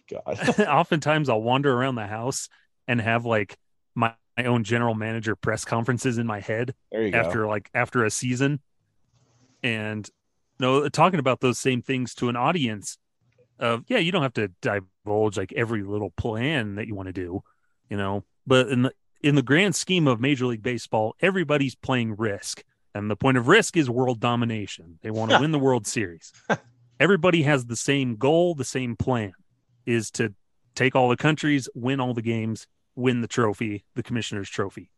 [0.09, 0.59] God.
[0.67, 2.49] oftentimes I'll wander around the house
[2.87, 3.57] and have like
[3.95, 7.17] my, my own general manager press conferences in my head you go.
[7.17, 8.59] after like after a season,
[9.61, 10.09] and
[10.59, 12.97] you know, talking about those same things to an audience.
[13.59, 17.13] Of yeah, you don't have to divulge like every little plan that you want to
[17.13, 17.43] do,
[17.89, 18.23] you know.
[18.45, 22.63] But in the in the grand scheme of Major League Baseball, everybody's playing risk.
[22.95, 24.99] And the point of risk is world domination.
[25.01, 26.31] They want to win the World Series.
[26.99, 29.33] Everybody has the same goal, the same plan
[29.85, 30.33] is to
[30.75, 34.91] take all the countries, win all the games, win the trophy, the commissioner's trophy.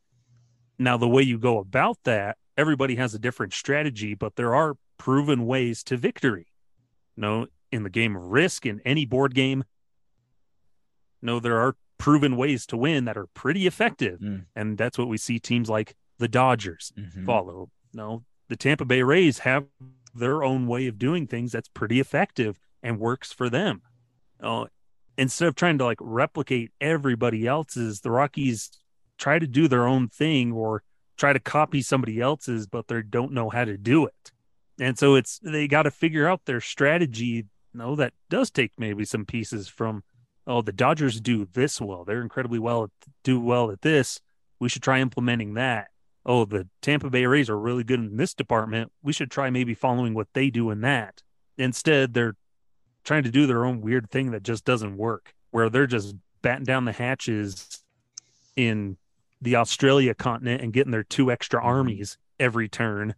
[0.78, 4.76] Now, the way you go about that, everybody has a different strategy, but there are
[4.98, 6.48] proven ways to victory.
[7.16, 9.64] No, in the game of risk, in any board game,
[11.22, 14.20] no, there are proven ways to win that are pretty effective.
[14.20, 14.46] Mm.
[14.56, 17.26] And that's what we see teams like the Dodgers Mhm.
[17.26, 17.72] follow.
[17.94, 19.68] No, the Tampa Bay Rays have
[20.14, 23.82] their own way of doing things that's pretty effective and works for them.
[24.40, 24.66] Uh,
[25.18, 28.72] instead of trying to like replicate everybody else's, the Rockies
[29.18, 30.84] try to do their own thing or
[31.18, 34.32] try to copy somebody else's, but they don't know how to do it.
[34.80, 37.46] And so it's they got to figure out their strategy.
[37.74, 40.04] Know, that does take maybe some pieces from
[40.48, 42.06] oh the Dodgers do this well.
[42.06, 42.90] They're incredibly well
[43.24, 44.22] do well at this.
[44.60, 45.90] We should try implementing that.
[46.26, 48.92] Oh, the Tampa Bay Rays are really good in this department.
[49.04, 51.22] We should try maybe following what they do in that.
[51.58, 52.36] Instead, they're
[53.06, 56.66] trying to do their own weird thing that just doesn't work, where they're just batting
[56.66, 57.82] down the hatches
[58.58, 58.98] in
[59.42, 63.16] the Australia continent and getting their two extra armies every turn.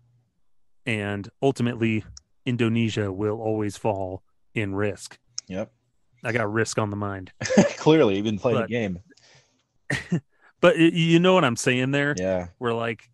[0.86, 2.04] And ultimately,
[2.45, 4.23] Indonesia will always fall
[4.54, 5.17] in risk.
[5.47, 5.71] Yep.
[6.23, 7.32] I got risk on the mind.
[7.78, 9.00] Clearly, you've been playing But- the game.
[10.60, 12.15] But you know what I'm saying there?
[12.17, 12.47] Yeah.
[12.58, 13.12] where like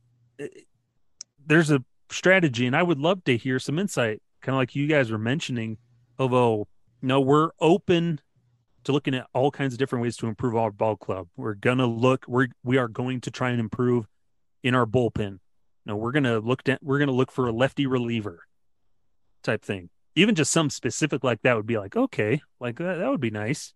[1.46, 4.88] there's a strategy and i would love to hear some insight kind of like you
[4.88, 5.78] guys were mentioning
[6.20, 6.68] oh
[7.02, 8.20] no we're open
[8.84, 11.28] to looking at all kinds of different ways to improve our ball club.
[11.36, 14.06] We're gonna look we're we are going to try and improve
[14.62, 15.40] in our bullpen.
[15.86, 18.44] No we're gonna look at we're gonna look for a lefty reliever
[19.44, 19.90] type thing.
[20.16, 23.32] Even just some specific like that would be like okay like that, that would be
[23.32, 23.74] nice.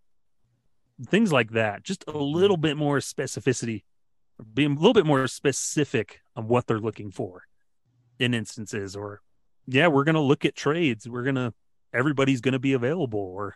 [1.05, 1.83] Things like that.
[1.83, 3.83] Just a little bit more specificity
[4.53, 7.43] being a little bit more specific on what they're looking for
[8.19, 9.21] in instances or
[9.67, 11.07] yeah we're to look at trades.
[11.07, 11.53] We're to
[11.97, 13.55] everybody's going to be available or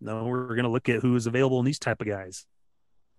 [0.00, 2.46] no we're going to look at who is available in these type of guys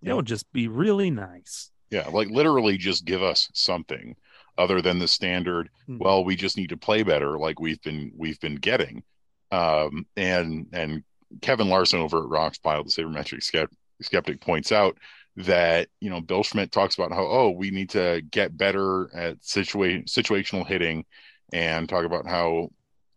[0.02, 4.16] that would just be really nice Yeah, like literally just give us something
[4.58, 5.68] other than the standard.
[5.86, 5.98] Hmm.
[5.98, 9.02] Well, we just need to play better, like we've been we've been getting.
[9.50, 11.04] Um, and and
[11.40, 14.98] Kevin Larson over at Rocks Pile, the sabermetric Skept- skeptic, points out
[15.36, 19.40] that you know Bill Schmidt talks about how oh we need to get better at
[19.40, 21.04] situa- situational hitting,
[21.52, 22.68] and talk about how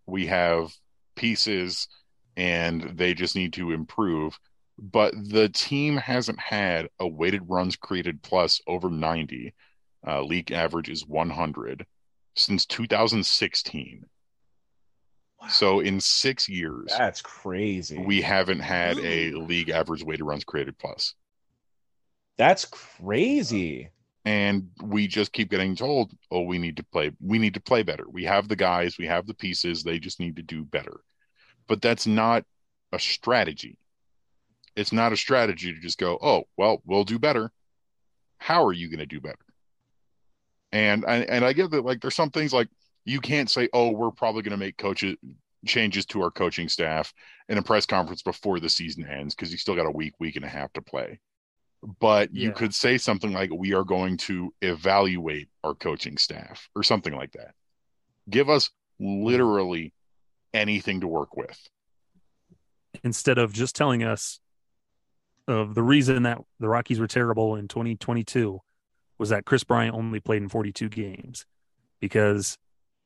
[0.06, 0.72] we have
[1.18, 1.90] pieces
[2.38, 4.40] and they just need to improve
[4.80, 9.54] but the team hasn't had a weighted runs created plus over 90.
[10.06, 11.86] Uh, league average is 100
[12.36, 14.06] since 2016.
[15.50, 17.98] So in six years, That's crazy.
[17.98, 21.14] we haven't had a league average weighted runs created plus.
[22.38, 23.90] That's crazy.
[24.26, 27.82] And we just keep getting told, oh, we need to play, we need to play
[27.82, 28.06] better.
[28.10, 31.00] We have the guys, we have the pieces, they just need to do better.
[31.68, 32.46] But that's not
[32.92, 33.78] a strategy.
[34.76, 37.52] It's not a strategy to just go, oh, well, we'll do better.
[38.38, 39.38] How are you going to do better?
[40.72, 42.70] And I, and I get that like there's some things like
[43.06, 45.16] you can't say, oh, we're probably going to make coaches
[45.66, 47.14] changes to our coaching staff
[47.50, 50.36] in a press conference before the season ends because you still got a week, week
[50.36, 51.20] and a half to play.
[52.00, 56.84] But you could say something like, we are going to evaluate our coaching staff or
[56.84, 57.54] something like that.
[58.30, 59.26] Give us mm-hmm.
[59.26, 59.94] literally
[60.58, 61.58] anything to work with.
[63.04, 64.40] instead of just telling us
[65.48, 68.60] of the reason that the Rockies were terrible in 2022
[69.18, 71.46] was that Kris Bryant only played in 42 games
[72.00, 72.58] because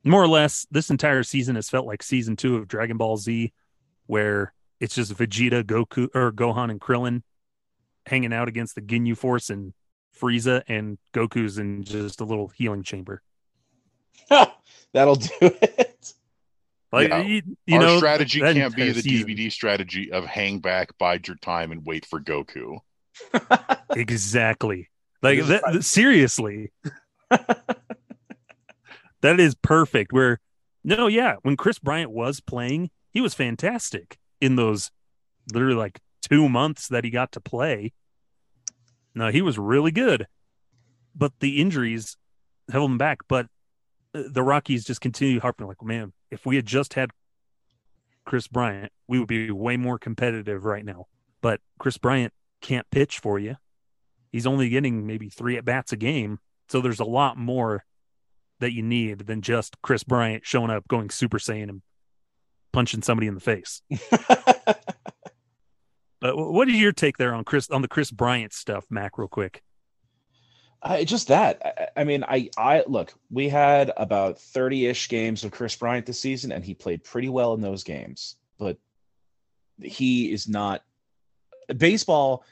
[0.03, 3.53] more or less this entire season has felt like season 2 of Dragon Ball Z
[4.07, 7.21] where it's just Vegeta, Goku or Gohan and Krillin
[8.07, 9.73] hanging out against the Ginyu Force and
[10.19, 13.21] Frieza and Goku's in just a little healing chamber.
[14.93, 15.90] That'll do it.
[16.91, 17.21] Like Yeah.
[17.21, 19.27] you, you our know, strategy can't be the season.
[19.29, 22.79] DVD strategy of hang back, bide your time, and wait for Goku.
[23.95, 24.89] exactly.
[25.21, 26.71] Like that, seriously.
[27.29, 27.79] that
[29.39, 30.11] is perfect.
[30.11, 30.39] Where
[30.83, 34.91] no, yeah, when Kris Bryant was playing, he was fantastic in those
[35.53, 37.93] literally like two months that he got to play.
[39.13, 40.27] No, he was really good.
[41.13, 42.17] But the injuries
[42.71, 43.19] held him back.
[43.27, 43.47] But
[44.13, 47.11] the Rockies just continue harping like, man, if we had just had
[48.25, 51.07] Kris Bryant, we would be way more competitive right now.
[51.41, 53.57] But Kris Bryant can't pitch for you.
[54.31, 56.39] He's only getting maybe three at bats a game.
[56.69, 57.83] So there's a lot more
[58.59, 61.81] that you need than just Kris Bryant showing up, going Super Saiyan, and
[62.71, 63.81] punching somebody in the face.
[66.19, 69.17] but what is your take there on Kris on the Kris Bryant stuff, Mac?
[69.17, 69.63] Real quick.
[70.83, 71.61] Uh, I, just that.
[71.95, 73.13] I, I, mean, I, I look.
[73.29, 77.53] We had about thirty-ish games of Kris Bryant this season, and he played pretty well
[77.53, 78.35] in those games.
[78.57, 78.77] But
[79.81, 80.83] he is not.
[81.75, 82.43] Baseball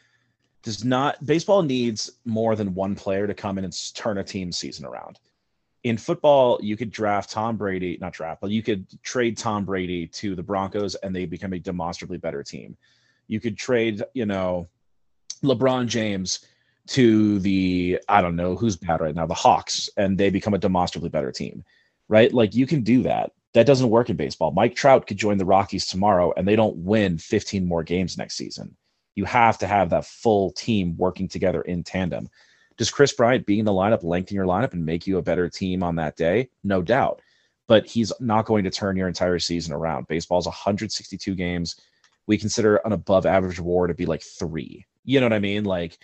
[0.64, 1.24] does not.
[1.26, 5.20] Baseball needs more than one player to come in and turn a team season around
[5.84, 10.08] in football, you could draft Tom Brady, not draft, but you could trade Tom Brady
[10.08, 12.76] to the Broncos and they become a demonstrably better team.
[13.28, 14.68] You could trade, you know,
[15.44, 16.46] LeBron James
[16.90, 20.60] to the, I don't know who's bad right now, the Hawks, and they become a
[20.60, 21.64] demonstrably better team,
[22.08, 22.34] right?
[22.34, 23.32] Like you can do that.
[23.54, 24.52] That doesn't work in baseball.
[24.52, 28.38] Mike Trout could join the Rockies tomorrow and they don't win 15 more games next
[28.38, 28.76] season.
[29.14, 32.30] You have to have that full team working together in tandem.
[32.78, 35.48] Does Kris Bryant being in the lineup lengthen your lineup and make you a better
[35.48, 36.50] team on that day?
[36.64, 37.22] No doubt.
[37.68, 40.08] But he's not going to turn your entire season around.
[40.08, 41.80] Baseball's 162 games.
[42.26, 44.86] We consider an above average war to be like three.
[45.04, 45.66] You know what I mean?
[45.66, 46.00] Like,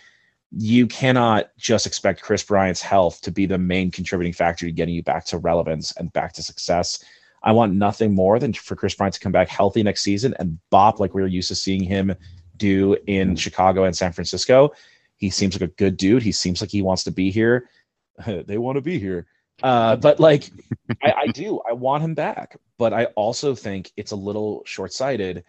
[0.52, 4.94] you cannot just expect Kris Bryant's health to be the main contributing factor to getting
[4.94, 7.02] you back to relevance and back to success.
[7.42, 10.58] I want nothing more than for Kris Bryant to come back healthy next season and
[10.70, 12.14] bop like we are used to seeing him
[12.56, 14.72] do in Chicago and San Francisco
[15.16, 16.22] he seems like a good dude.
[16.22, 17.68] He seems like he wants to be here.
[18.26, 19.26] they want to be here.
[19.62, 20.50] Uh, but like,
[21.02, 21.60] I, I do.
[21.68, 22.56] I want him back.
[22.78, 25.44] But I also think it's a little short sighted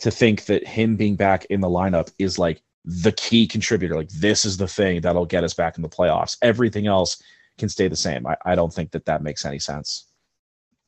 [0.00, 3.94] to think that him being back in the lineup is like the key contributor.
[3.96, 6.36] Like, this is the thing that'll get us back in the playoffs.
[6.42, 7.22] Everything else
[7.58, 8.26] can stay the same.
[8.26, 10.06] I, I don't think that that makes any sense.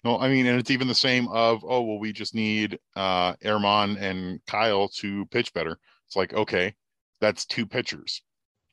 [0.04, 3.34] No, I mean, and it's even the same of, oh, well, we just need uh
[3.36, 5.78] Germán and Kyle to pitch better.
[6.06, 6.74] It's like, okay,
[7.20, 8.22] that's two pitchers.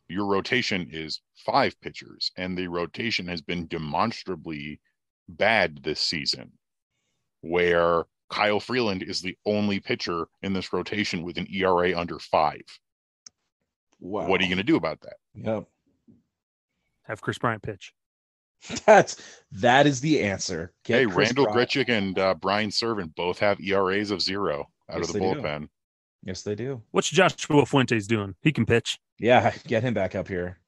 [0.09, 4.81] Your rotation is five pitchers, and the rotation has been demonstrably
[5.29, 6.51] bad this season,
[7.39, 12.63] where Kyle Freeland is the only pitcher in this rotation with an ERA under five.
[14.01, 14.27] Wow.
[14.27, 15.17] What are you going to do about that?
[15.35, 15.65] Yep.
[17.03, 17.93] Have Kris Bryant pitch.
[18.85, 19.15] That's
[19.53, 20.73] that is the answer.
[20.83, 24.99] Get hey, Chris Randal Grichuk and uh, Brian Serven both have ERAs of zero out
[24.99, 25.61] yes, of the bullpen.
[25.61, 25.69] Do.
[26.23, 26.81] Yes, they do.
[26.91, 28.35] What's Joshua Fuentes doing?
[28.41, 28.99] He can pitch.
[29.19, 30.59] Yeah, get him back up here.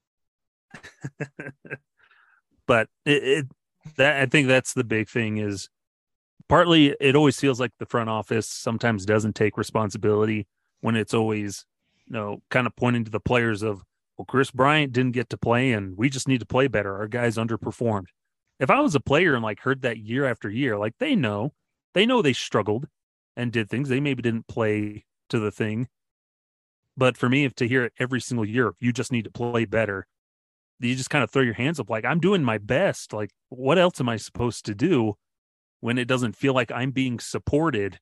[2.68, 3.48] but it, it,
[3.98, 5.70] that I think that's the big thing is
[6.50, 10.48] partly it always feels like the front office sometimes doesn't take responsibility
[10.82, 11.66] when it's always
[12.08, 13.84] you know kind of pointing to the players of
[14.18, 16.98] well Kris Bryant didn't get to play and we just need to play better.
[16.98, 18.08] Our guys underperformed.
[18.60, 21.54] If I was a player and like heard that year after year, like they know,
[21.94, 22.88] they know they struggled
[23.36, 23.90] and did things.
[23.90, 25.88] They maybe didn't play to the thing.
[26.96, 29.66] But for me, if to hear it every single year, you just need to play
[29.66, 30.06] better,
[30.80, 33.14] you just kind of throw your hands up like, I'm doing my best.
[33.14, 35.16] Like, what else am I supposed to do
[35.80, 38.00] when it doesn't feel like I'm being supported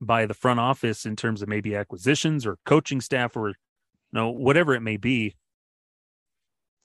[0.00, 3.54] by the front office in terms of maybe acquisitions or coaching staff or you
[4.12, 5.36] know, whatever it may be?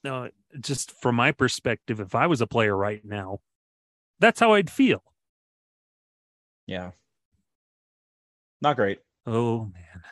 [0.04, 3.40] No, just from my perspective, if I was a player right now,
[4.20, 5.04] that's how I'd feel.
[6.68, 6.92] Yeah.
[8.62, 9.00] Not great.
[9.26, 10.04] Oh man,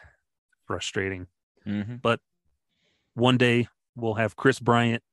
[0.66, 1.28] frustrating.
[1.66, 1.96] Mm-hmm.
[1.98, 2.20] But
[3.14, 5.04] one day we'll have Kris Bryant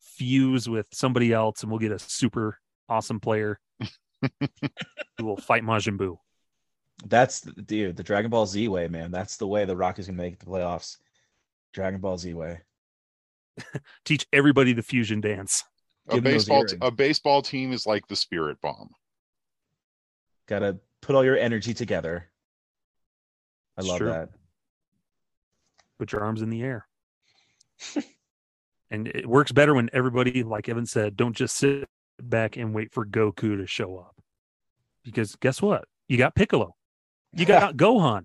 [0.00, 2.58] fuse with somebody else, and we'll get a super
[2.88, 3.58] awesome player
[4.20, 6.18] who will fight Majin Buu.
[7.06, 9.10] That's the, dude, the Dragon Ball Z way, man.
[9.10, 10.96] That's the way the Rockies can make the playoffs.
[11.72, 12.60] Dragon Ball Z way.
[14.04, 15.64] Teach everybody the fusion dance.
[16.08, 18.90] A baseball, t- a baseball team is like the spirit bomb.
[20.46, 22.30] Gotta put all your energy together.
[23.76, 24.08] I love true.
[24.08, 24.30] that.
[25.98, 26.86] Put your arms in the air.
[28.90, 31.88] and it works better when everybody, like Evan said, don't just sit
[32.20, 34.16] back and wait for Goku to show up.
[35.04, 35.84] Because guess what?
[36.08, 36.74] You got Piccolo.
[37.32, 38.24] You got Gohan.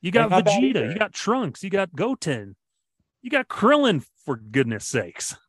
[0.00, 0.92] You got Vegeta.
[0.92, 1.62] You got Trunks.
[1.62, 2.56] You got Goten.
[3.22, 5.34] You got Krillin, for goodness sakes.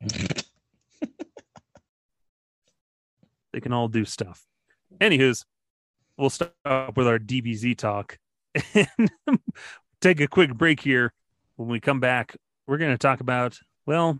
[3.52, 4.46] they can all do stuff.
[4.98, 5.44] Anywho's,
[6.16, 8.18] we'll stop with our DBZ talk
[8.74, 9.10] and
[10.00, 11.12] take a quick break here.
[11.56, 14.18] when we come back, we're going to talk about, well,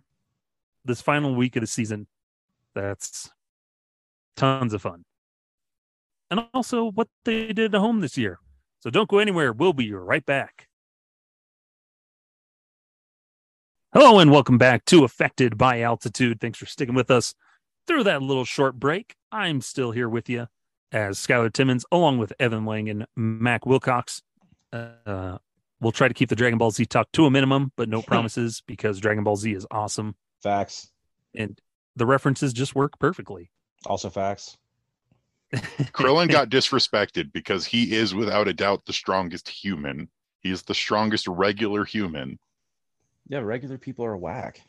[0.85, 2.07] this final week of the season.
[2.75, 3.31] That's
[4.37, 5.05] tons of fun.
[6.31, 8.39] And also what they did at home this year.
[8.81, 9.53] So don't go anywhere.
[9.53, 10.69] We'll be right back.
[13.93, 16.41] Hello and welcome back to Affected by Altitude.
[16.41, 17.35] Thanks for sticking with us
[17.87, 19.15] through that little short break.
[19.33, 20.49] I'm still here with you
[20.93, 24.23] as Skylar Timmons, along with Evan Lang and Mac Wilcox.
[24.73, 25.39] Uh,
[25.81, 28.63] we'll try to keep the Dragon Ball Z talk to a minimum, but no promises
[28.67, 30.15] because Dragon Ball Z is awesome.
[30.43, 30.91] Facts.
[31.35, 31.59] And
[31.97, 33.51] the references just work perfectly.
[33.87, 34.59] Also facts.
[35.55, 40.09] Krillin got disrespected because he is without a doubt the strongest human.
[40.41, 42.39] He's the strongest regular human.
[43.29, 44.61] Yeah, regular people are whack.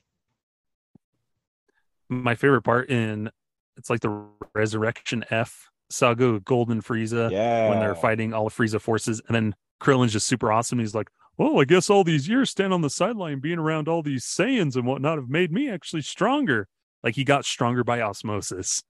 [2.10, 3.30] My favorite part in
[3.76, 4.26] it's like the
[4.56, 7.70] Resurrection F saga with Golden Frieza Yeah.
[7.70, 10.80] when they're fighting all of Frieza forces, and then Krillin's just super awesome.
[10.80, 14.02] He's like, "Oh, I guess all these years standing on the sideline, being around all
[14.02, 16.68] these Saiyans and whatnot, have made me actually stronger."
[17.04, 18.82] Like he got stronger by osmosis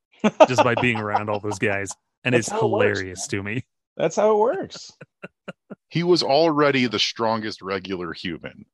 [0.48, 1.90] just by being around all those guys,
[2.24, 3.64] and That's it's how it works, hilarious to me.
[3.96, 4.92] That's how it works.
[5.90, 8.66] He was already the strongest regular human.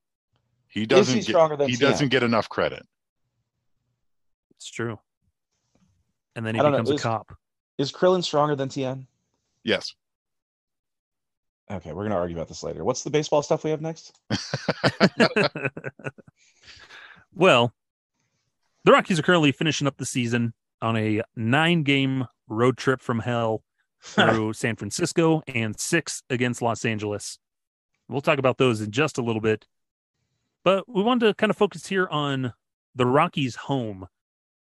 [0.66, 1.88] He doesn't he get, stronger than he Tien?
[1.88, 2.84] doesn't get enough credit.
[4.56, 4.98] It's true.
[6.34, 7.32] And then he I don't becomes a cop.
[7.78, 9.06] Is Krillin stronger than Tien?
[9.62, 9.94] Yes.
[11.70, 12.84] Okay, we're gonna argue about this later.
[12.84, 14.18] What's the baseball stuff we have next?
[17.34, 17.72] well,
[18.84, 20.52] the Rockies are currently finishing up the season
[20.84, 23.62] on a nine game road trip from hell
[24.00, 27.38] through San Francisco and six against Los Angeles.
[28.08, 29.66] We'll talk about those in just a little bit.
[30.62, 32.52] But we wanted to kind of focus here on
[32.94, 34.06] the Rockies' home,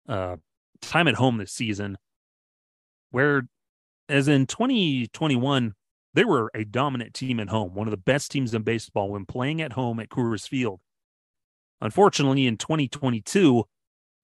[0.10, 0.38] uh,
[0.82, 1.98] time at home this season,
[3.12, 3.48] where,
[4.10, 5.74] as in 2021,
[6.14, 9.26] they were a dominant team at home, one of the best teams in baseball when
[9.26, 10.80] playing at home at Coors Field.
[11.80, 13.66] Unfortunately, in 2022,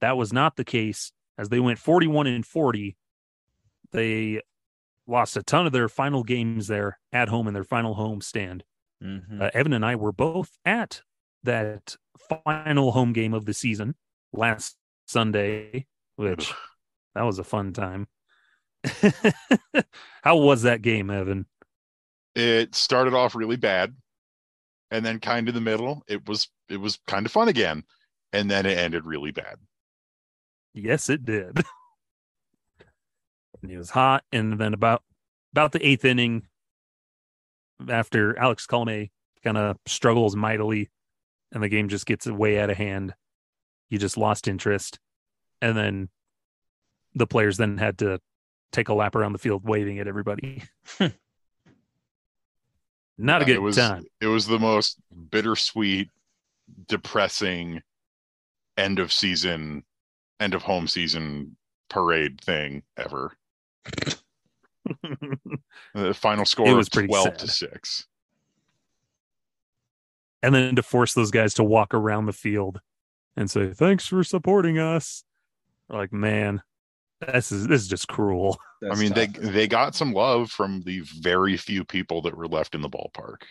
[0.02, 2.96] that was not the case as they went 41 and 40.
[3.92, 4.42] They
[5.08, 8.64] lost a ton of their final games there at home in their final home stand.
[9.04, 9.42] Mhm.
[9.42, 11.02] Uh, Evan and I were both at
[11.44, 11.96] that
[12.46, 13.96] final home game of the season
[14.32, 16.54] last Sunday, which
[17.16, 18.08] that was a fun time.
[20.24, 21.46] How was that game, Evan?
[22.36, 23.96] It started off really bad.
[24.92, 27.84] And then kind of in the middle, it was it was kind of fun again.
[28.32, 29.58] And then it ended really bad.
[30.74, 31.60] Yes, it did.
[33.62, 35.04] and it was hot, and then about
[35.52, 36.48] about the eighth inning,
[37.90, 39.12] after Alex Colomé
[39.44, 40.90] kind of struggles mightily,
[41.52, 43.14] and the game just gets way out of hand,
[43.90, 45.00] you just lost interest,
[45.62, 46.10] and then
[47.14, 48.20] the players then had to
[48.72, 50.64] take a lap around the field waving at everybody.
[53.18, 54.06] Not a good it was time.
[54.20, 54.98] it was the most
[55.30, 56.10] bittersweet,
[56.88, 57.82] depressing
[58.76, 59.84] end of season,
[60.40, 61.56] end of home season
[61.90, 63.32] parade thing ever.
[65.96, 68.06] The final score It was was pretty twelve to six.
[70.42, 72.82] and then to force those guys to walk around the field
[73.38, 75.24] and say thanks for supporting us
[75.88, 76.62] like man
[77.32, 80.82] this is this is just cruel I That's mean, they they got some love from
[80.82, 83.44] the very few people that were left in the ballpark.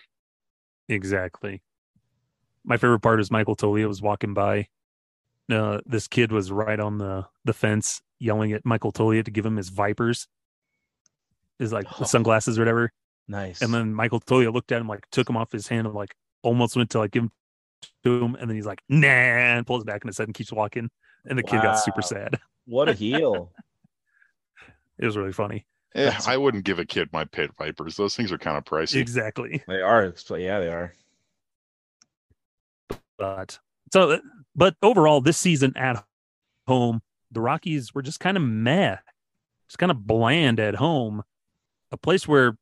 [0.90, 1.62] exactly
[2.64, 4.68] my favorite part is Michael Toglia was walking by
[5.50, 9.44] uh, this kid was right on the the fence yelling at Michael Toglia to give
[9.44, 10.28] him his vipers
[11.58, 12.04] his like Oh.
[12.04, 12.92] sunglasses or whatever
[13.28, 13.60] nice.
[13.62, 16.14] and then Michael Toglia looked at him like took him off his hand and like
[16.42, 17.32] almost went to like give him
[18.04, 20.52] to him and then he's like nah and pulls back in his head and keeps
[20.52, 20.88] walking
[21.26, 23.52] and the kid got super sad what a heel.
[24.98, 25.66] It was really funny.
[25.94, 27.96] That's- I wouldn't give a kid my pit vipers.
[27.96, 29.00] Those things are kind of pricey.
[29.00, 29.62] Exactly.
[29.66, 30.14] they are.
[30.30, 30.92] Yeah, they are.
[33.18, 33.58] But
[33.92, 34.20] so,
[34.54, 36.02] but overall, this season at
[36.66, 38.96] home, the Rockies were just kind of meh,
[39.68, 41.22] just kind of bland at home.
[41.90, 42.56] A place where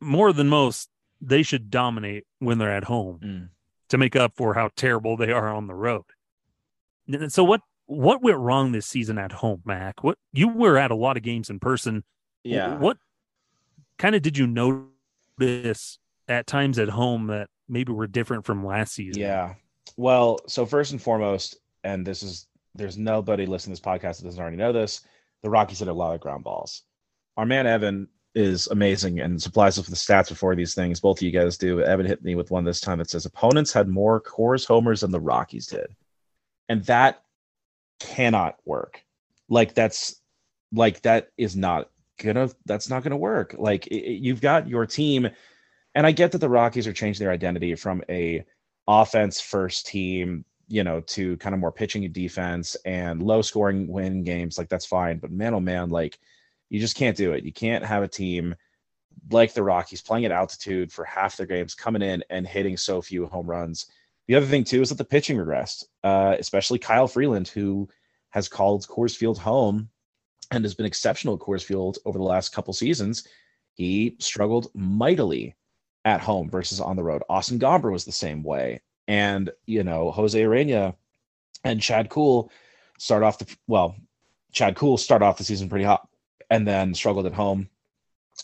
[0.00, 0.88] more than most
[1.20, 3.48] they should dominate when they're at home Mm.
[3.88, 6.04] to make up for how terrible they are on the road.
[7.08, 10.02] And So what what went wrong this season at home, Mac?
[10.02, 12.02] What you were at a lot of games in person.
[12.42, 12.78] Yeah.
[12.78, 12.96] What
[13.98, 18.94] kind of did you notice at times at home that maybe were different from last
[18.94, 19.20] season?
[19.20, 19.54] Yeah.
[19.96, 24.24] Well, so first and foremost, and this is there's nobody listening to this podcast that
[24.24, 25.02] doesn't already know this.
[25.42, 26.82] The Rockies hit a lot of ground balls.
[27.36, 31.00] Our man Evan is amazing and supplies us with the stats before these things.
[31.00, 31.80] Both of you guys do.
[31.82, 35.12] Evan hit me with one this time that says opponents had more Coors homers than
[35.12, 35.86] the Rockies did,
[36.68, 37.22] and that
[38.00, 39.04] cannot work.
[39.48, 40.20] Like that's
[40.72, 43.54] like that is not gonna that's not gonna work.
[43.56, 45.28] Like it, it- you've got your team,
[45.94, 48.44] and I get that the Rockies are changing their identity from a
[48.86, 53.86] offense first team, you know, to kind of more pitching and defense and low scoring
[53.86, 55.18] win games, like that's fine.
[55.18, 56.18] But man, oh man, like
[56.70, 57.44] you just can't do it.
[57.44, 58.54] You can't have a team
[59.30, 63.00] like the Rockies playing at altitude for half their games, coming in and hitting so
[63.00, 63.86] few home runs.
[64.26, 67.88] The other thing too is that the pitching regressed, uh, especially Kyle Freeland, who
[68.30, 69.88] has called Coors Field home
[70.50, 73.26] and has been exceptional at Coors Field over the last couple seasons.
[73.74, 75.54] He struggled mightily
[76.04, 77.22] at home versus on the road.
[77.28, 78.80] Austin Gomber was the same way.
[79.08, 80.94] And, you know, Jose Urena
[81.62, 82.50] and Chad Kuhl
[82.98, 83.96] start off the, well,
[84.52, 86.06] Chad Kuhl start off the season pretty hot
[86.50, 87.68] and then struggled at home.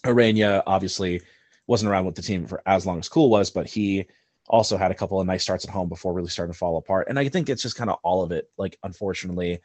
[0.05, 1.23] Urena obviously
[1.67, 4.07] wasn't around with the team for as long as Kuhl was, but he
[4.49, 7.07] also had a couple of nice starts at home before really starting to fall apart.
[7.09, 8.51] And I think it's just kind of all of it.
[8.59, 9.61] Like, unfortunately,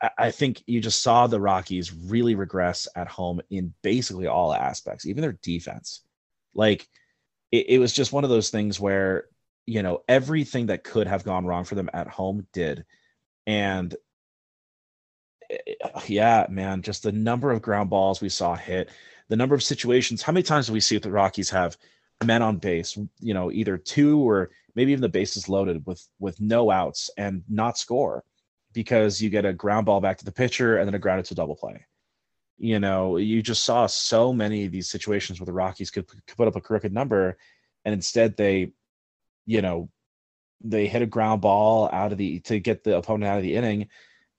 [0.00, 4.54] I, I think you just saw the Rockies really regress at home in basically all
[4.54, 6.02] aspects, even their defense.
[6.54, 6.88] Like,
[7.50, 9.24] it, it was just one of those things where
[9.66, 12.84] you know everything that could have gone wrong for them at home did.
[13.46, 13.94] And
[15.50, 15.56] eh,
[16.06, 18.90] yeah man just the number of ground balls we saw hit
[19.28, 21.76] the number of situations how many times do we see the rockies have
[22.24, 26.40] men on base you know either two or maybe even the bases loaded with with
[26.40, 28.24] no outs and not score?
[28.72, 31.34] Because you get a ground ball back to the pitcher and then a grounded to
[31.34, 31.86] double play
[32.58, 36.36] you know, you just saw so many of these situations where the Rockies could, could
[36.36, 37.36] put up a crooked number,
[37.84, 38.72] and instead they,
[39.46, 39.88] you know,
[40.62, 43.54] they hit a ground ball out of the to get the opponent out of the
[43.54, 43.88] inning,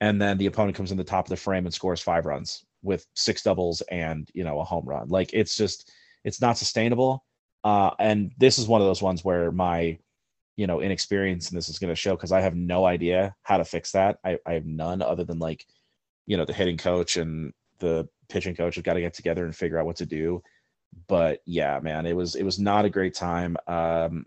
[0.01, 2.65] and then the opponent comes in the top of the frame and scores five runs
[2.81, 5.09] with six doubles and you know a home run.
[5.09, 5.91] Like it's just
[6.23, 7.25] it's not sustainable.
[7.63, 9.97] Uh, and this is one of those ones where my
[10.55, 13.57] you know inexperience and this is going to show because I have no idea how
[13.57, 14.17] to fix that.
[14.23, 15.65] I, I have none other than like
[16.25, 19.55] you know the hitting coach and the pitching coach have got to get together and
[19.55, 20.41] figure out what to do.
[21.07, 23.57] But yeah, man, it was it was not a great time.
[23.67, 24.25] Um,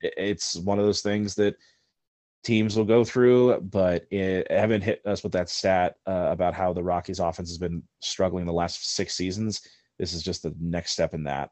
[0.00, 1.56] it, it's one of those things that
[2.44, 6.72] teams will go through, but it haven't hit us with that stat uh, about how
[6.72, 9.60] the Rockies offense has been struggling the last six seasons.
[9.98, 11.50] This is just the next step in that.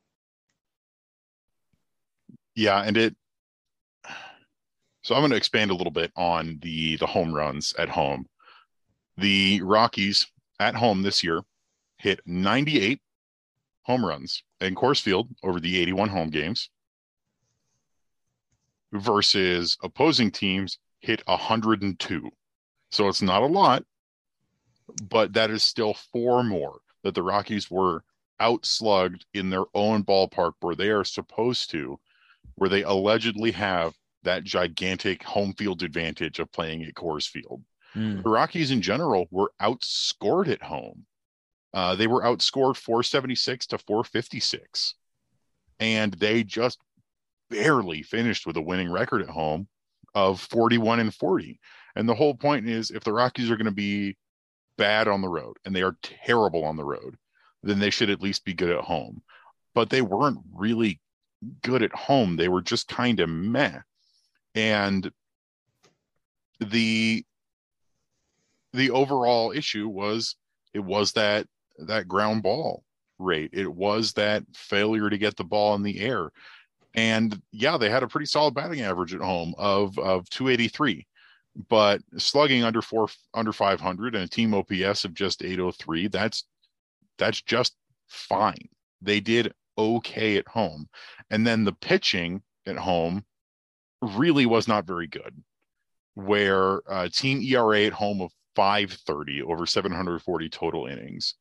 [2.54, 3.16] Yeah, and it.
[5.02, 8.26] So I'm going to expand a little bit on the the home runs at home.
[9.18, 10.26] The Rockies
[10.60, 11.42] at home this year
[11.98, 13.00] hit 98
[13.82, 16.70] home runs in Coors Field over the 81 home games
[18.92, 22.30] versus opposing teams hit 102.
[22.90, 23.84] So it's not a lot,
[25.08, 28.04] but that is still four more that the Rockies were
[28.40, 31.98] outslugged in their own ballpark where they are supposed to,
[32.56, 37.62] where they allegedly have that gigantic home field advantage of playing at Coors Field.
[37.94, 38.22] Mm.
[38.22, 41.06] The Rockies in general were outscored at home.
[41.72, 44.94] Uh, they were outscored 476 to 456.
[45.78, 46.78] And they just
[47.50, 49.68] barely finished with a winning record at home
[50.14, 51.60] of 41 and 40.
[51.94, 54.16] And the whole point is if the Rockies are going to be
[54.78, 57.16] bad on the road and they are terrible on the road,
[57.62, 59.22] then they should at least be good at home.
[59.74, 61.00] But they weren't really
[61.62, 62.36] good at home.
[62.36, 63.80] They were just kind of meh.
[64.54, 65.10] And
[66.60, 67.24] the
[68.76, 70.36] the overall issue was
[70.74, 71.46] it was that
[71.78, 72.84] that ground ball
[73.18, 73.50] rate.
[73.52, 76.30] It was that failure to get the ball in the air.
[76.94, 81.06] And yeah, they had a pretty solid batting average at home of of 283,
[81.68, 86.08] but slugging under four under 500 and a team OPS of just 803.
[86.08, 86.44] That's
[87.18, 87.74] that's just
[88.08, 88.68] fine.
[89.02, 90.88] They did okay at home,
[91.30, 93.24] and then the pitching at home
[94.00, 95.42] really was not very good.
[96.14, 101.34] Where uh, team ERA at home of 530 over 740 total innings,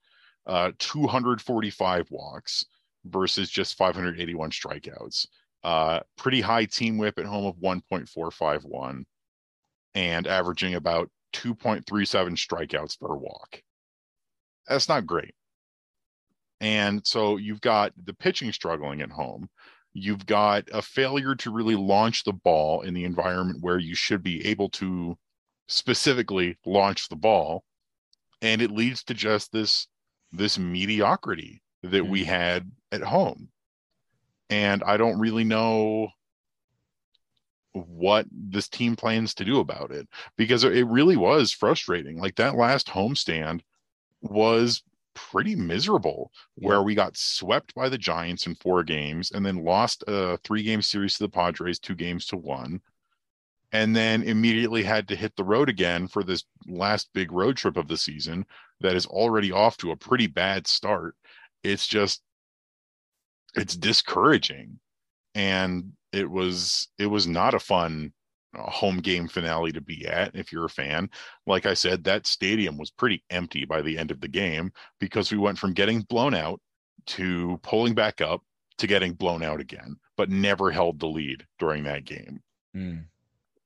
[0.46, 2.66] uh, 245 walks
[3.06, 5.28] versus just 581 strikeouts.
[5.64, 9.06] Uh, pretty high team whip at home of 1.451
[9.96, 11.86] and averaging about 2.37
[12.36, 13.62] strikeouts per walk.
[14.68, 15.34] That's not great.
[16.62, 19.50] And so you've got the pitching struggling at home.
[19.94, 24.22] You've got a failure to really launch the ball in the environment where you should
[24.22, 25.18] be able to
[25.68, 27.64] specifically launch the ball
[28.42, 29.88] and it leads to just this
[30.32, 32.12] this mediocrity that mm-hmm.
[32.12, 33.50] we had at home
[34.50, 36.08] and i don't really know
[37.74, 40.08] what this team plans to do about it
[40.38, 43.62] because it really was frustrating like that last homestand
[44.22, 46.68] was pretty miserable yeah.
[46.68, 50.64] where we got swept by the giants in four games and then lost a three
[50.64, 52.80] game series to the padres two games to one
[53.76, 57.76] and then immediately had to hit the road again for this last big road trip
[57.76, 58.46] of the season
[58.80, 61.16] that is already off to a pretty bad start.
[61.62, 62.22] It's just
[63.54, 64.80] it's discouraging.
[65.36, 68.14] and it was it was not a fun
[68.58, 71.10] uh, home game finale to be at if you're a fan.
[71.46, 74.72] Like I said, that stadium was pretty empty by the end of the game
[75.02, 76.62] because we went from getting blown out
[77.08, 78.42] to pulling back up
[78.78, 82.40] to getting blown out again, but never held the lead during that game.
[82.76, 83.06] Mm.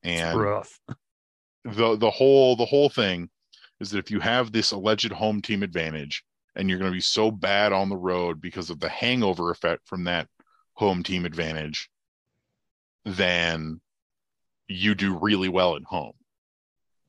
[0.02, 0.80] And rough.
[1.64, 3.28] the the whole the whole thing
[3.80, 6.22] is that if you have this alleged home team advantage
[6.54, 9.86] and you're going to be so bad on the road because of the hangover effect
[9.86, 10.28] from that
[10.74, 11.88] home team advantage,
[13.04, 13.80] then
[14.68, 16.12] you do really well at home.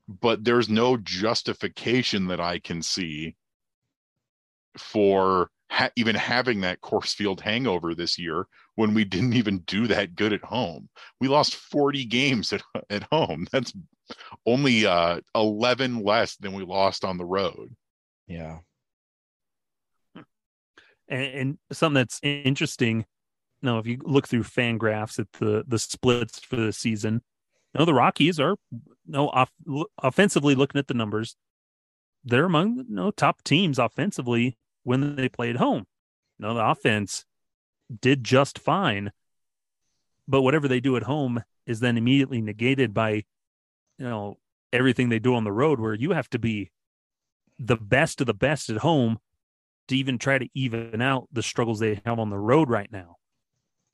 [0.08, 3.36] But there's no justification that I can see
[4.76, 8.46] for ha- even having that Coors Field hangover this year
[8.76, 10.88] when we didn't even do that good at home.
[11.20, 13.46] We lost 40 games at, at home.
[13.52, 13.72] That's
[14.46, 17.74] only uh, 11 less than we lost on the road.
[18.26, 18.58] Yeah.
[21.08, 23.04] And, and something that's interesting.
[23.60, 27.22] Now, if you look through FanGraphs at the the splits for the season,
[27.74, 28.56] no, the Rockies are
[29.06, 29.50] no off,
[30.02, 31.36] offensively looking at the numbers.
[32.24, 35.86] They're among you no know, top teams offensively when they play at home.
[36.38, 37.24] No, the offense
[38.00, 39.12] did just fine,
[40.26, 43.24] but whatever they do at home is then immediately negated by,
[43.98, 44.38] you know,
[44.72, 46.70] everything they do on the road, where you have to be
[47.58, 49.18] the best of the best at home
[49.88, 53.16] to even try to even out the struggles they have on the road right now.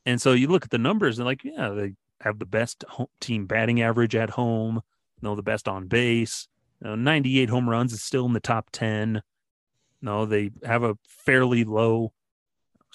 [0.06, 2.84] And so you look at the numbers and like, yeah, they have the best
[3.20, 6.48] team batting average at home, you know, the best on base.
[6.80, 9.22] You know, 98 home runs is still in the top 10.
[10.00, 12.12] No, they have a fairly low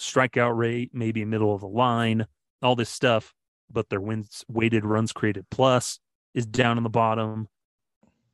[0.04, 2.26] strikeout rate, maybe middle of the line,
[2.62, 3.34] all this stuff,
[3.72, 6.00] but their wins weighted runs created plus
[6.34, 7.48] is down in the bottom.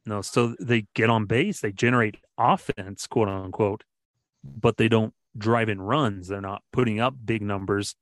[0.05, 3.83] No, so they get on base, they generate offense, quote unquote,
[4.43, 6.27] but they don't drive in runs.
[6.27, 7.95] They're not putting up big numbers.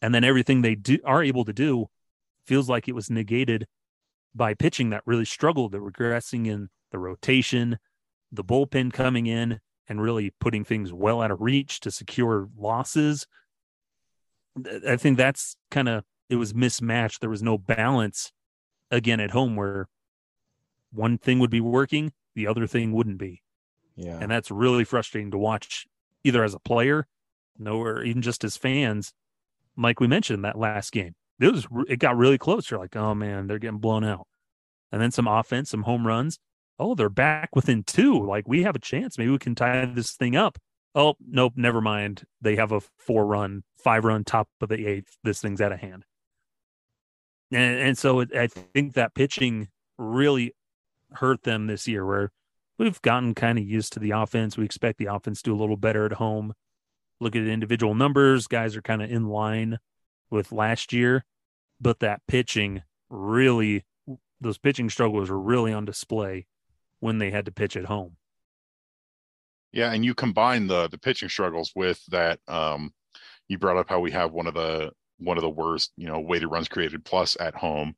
[0.00, 1.86] And then everything they do are able to do
[2.46, 3.66] feels like it was negated
[4.34, 7.78] by pitching that really struggled, the regressing in the rotation,
[8.30, 13.26] the bullpen coming in and really putting things well out of reach to secure losses.
[14.88, 17.20] I think that's kind of it was mismatched.
[17.20, 18.32] There was no balance
[18.90, 19.88] again at home where
[20.92, 23.42] one thing would be working, the other thing wouldn't be.
[23.96, 24.18] Yeah.
[24.20, 25.86] And that's really frustrating to watch
[26.24, 27.06] either as a player,
[27.58, 29.12] no, or even just as fans.
[29.76, 32.70] Like we mentioned that last game, it was it got really close.
[32.70, 34.26] You're like, oh man, they're getting blown out.
[34.90, 36.38] And then some offense, some home runs.
[36.78, 38.24] Oh, they're back within two.
[38.24, 39.16] Like we have a chance.
[39.18, 40.58] Maybe we can tie this thing up.
[40.94, 42.24] Oh, nope, never mind.
[42.40, 45.16] They have a four run, five run top of the eighth.
[45.22, 46.04] This thing's out of hand.
[47.52, 49.68] And, and so it, I think that pitching
[49.98, 50.54] really
[51.12, 52.32] hurt them this year, where
[52.78, 54.56] we've gotten kind of used to the offense.
[54.56, 56.54] We expect the offense to do a little better at home.
[57.20, 58.46] Look at individual numbers.
[58.46, 59.78] Guys are kind of in line
[60.30, 61.24] with last year,
[61.80, 63.84] but that pitching really,
[64.40, 66.46] those pitching struggles were really on display
[67.06, 68.16] when they had to pitch at home.
[69.70, 72.40] Yeah, and you combine the the pitching struggles with that.
[72.48, 72.92] Um,
[73.46, 76.18] you brought up how we have one of the one of the worst, you know,
[76.18, 77.94] weighted runs created plus at home,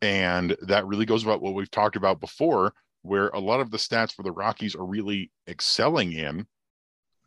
[0.00, 3.76] and that really goes about what we've talked about before, where a lot of the
[3.76, 6.46] stats for the Rockies are really excelling in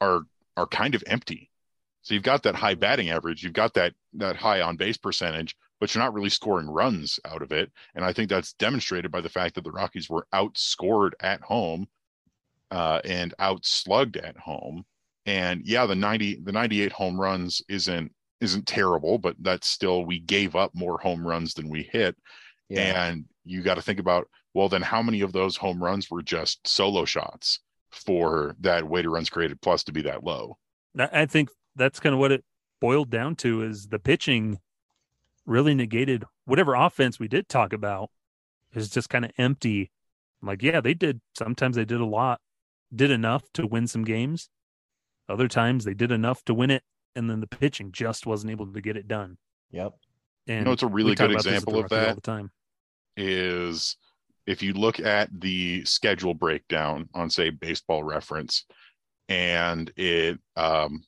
[0.01, 0.21] are
[0.57, 1.51] are kind of empty.
[2.01, 5.55] So you've got that high batting average, you've got that that high on base percentage,
[5.80, 7.71] but you're not really scoring runs out of it.
[7.95, 11.88] And I think that's demonstrated by the fact that the Rockies were outscored at home
[12.71, 14.86] uh, and outslugged at home.
[15.25, 18.11] And yeah, the 90 the 98 home runs isn't
[18.41, 22.15] isn't terrible, but that's still we gave up more home runs than we hit.
[22.69, 23.07] Yeah.
[23.07, 26.23] And you got to think about well, then how many of those home runs were
[26.23, 27.59] just solo shots
[27.91, 30.57] for that weighted runs created plus to be that low?
[30.97, 32.43] I think that's kind of what it
[32.82, 34.59] boiled down to is the pitching
[35.50, 38.10] really negated whatever offense we did talk about
[38.74, 39.91] is just kind of empty.
[40.41, 41.22] I'm like, yeah, they did.
[41.38, 42.39] Sometimes they did a lot,
[42.95, 44.50] did enough to win some games.
[45.28, 46.84] Other times they did enough to win it,
[47.16, 49.38] and then the pitching just wasn't able to get it done.
[49.72, 49.93] Yep.
[50.47, 52.10] And you know, it's a really good example of that.
[52.10, 52.52] All the time
[53.18, 53.97] is
[54.47, 58.66] if you look at the schedule breakdown on, say, Baseball Reference,
[59.28, 61.04] and it um,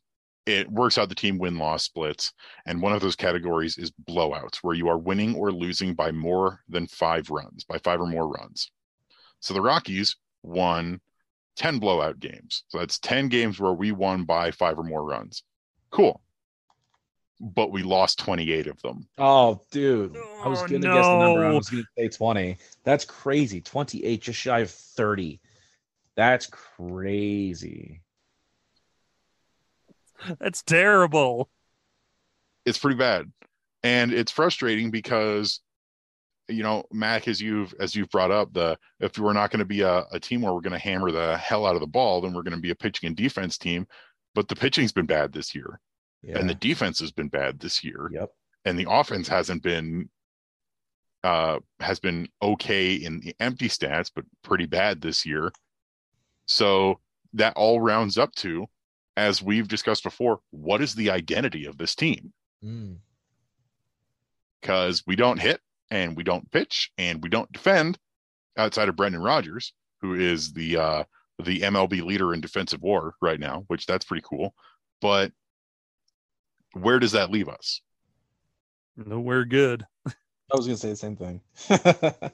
[0.51, 2.33] it works out the team win loss splits.
[2.65, 6.61] And one of those categories is blowouts, where you are winning or losing by more
[6.69, 8.71] than five runs, by five or more runs.
[9.39, 11.01] So the Rockies won
[11.55, 12.63] 10 blowout games.
[12.69, 15.43] So that's 10 games where we won by five or more runs.
[15.89, 16.21] Cool.
[17.39, 19.07] But we lost 28 of them.
[19.17, 20.15] Oh, dude.
[20.43, 21.43] I was Oh, going to guess the number.
[21.43, 22.57] I was going to say 20.
[22.83, 23.61] That's crazy.
[23.61, 25.39] 28, just shy of 30.
[26.15, 28.01] That's crazy.
[30.39, 31.49] That's terrible.
[32.65, 33.31] it's pretty bad.
[33.83, 35.61] And it's frustrating because
[36.47, 39.65] you know, Mac, as you've as you've brought up, the if we're not going to
[39.65, 42.19] be a, a team where we're going to hammer the hell out of the ball,
[42.21, 43.87] then we're going to be a pitching and defense team.
[44.35, 45.79] But the pitching's been bad this year,
[46.21, 46.37] Yeah.
[46.39, 48.29] and the defense has been bad this year, yep.
[48.65, 50.09] and the offense hasn't been
[51.23, 55.51] uh has been okay in the empty stats, but pretty bad this year.
[56.47, 56.99] So
[57.33, 58.65] that all rounds up to,
[59.17, 62.33] as we've discussed before, what is the identity of this team?
[62.63, 62.97] Mm.
[64.61, 65.59] because we don't hit
[65.89, 67.97] and we don't pitch and we don't defend
[68.55, 71.03] outside of Brendan Rodgers, who is the uh,
[71.43, 74.53] the MLB leader in defensive war right now, which that's pretty cool.
[75.01, 75.31] But
[76.73, 77.81] where does that leave us?
[78.95, 79.85] Nowhere good.
[80.05, 80.11] I
[80.53, 81.41] was gonna say the same thing.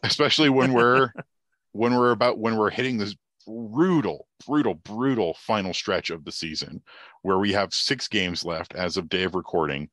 [0.03, 1.11] Especially when we're
[1.71, 3.15] when we're about when we're hitting this
[3.47, 6.81] brutal, brutal, brutal final stretch of the season
[7.21, 9.89] where we have six games left as of day of recording,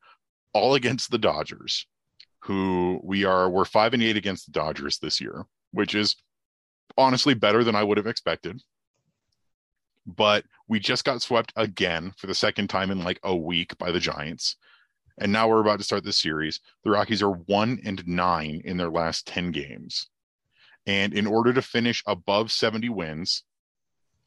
[0.52, 1.86] all against the Dodgers,
[2.40, 6.16] who we are we're five and eight against the Dodgers this year, which is
[6.98, 8.60] honestly better than I would have expected.
[10.06, 13.90] But we just got swept again for the second time in like a week by
[13.90, 14.56] the Giants.
[15.18, 16.60] And now we're about to start the series.
[16.82, 20.08] The Rockies are one and nine in their last 10 games.
[20.86, 23.44] And in order to finish above 70 wins,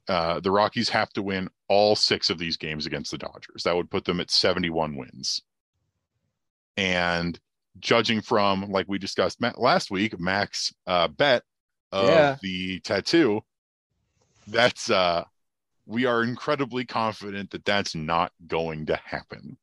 [0.07, 3.63] uh, the Rockies have to win all six of these games against the Dodgers.
[3.63, 5.41] That would put them at 71 wins.
[6.77, 7.39] And
[7.79, 11.43] judging from, like we discussed last week, Max uh, bet
[11.91, 12.35] of Yeah.
[12.41, 13.41] the tattoo,
[14.47, 15.25] that's uh,
[15.85, 19.57] we are incredibly confident that that's not going to happen.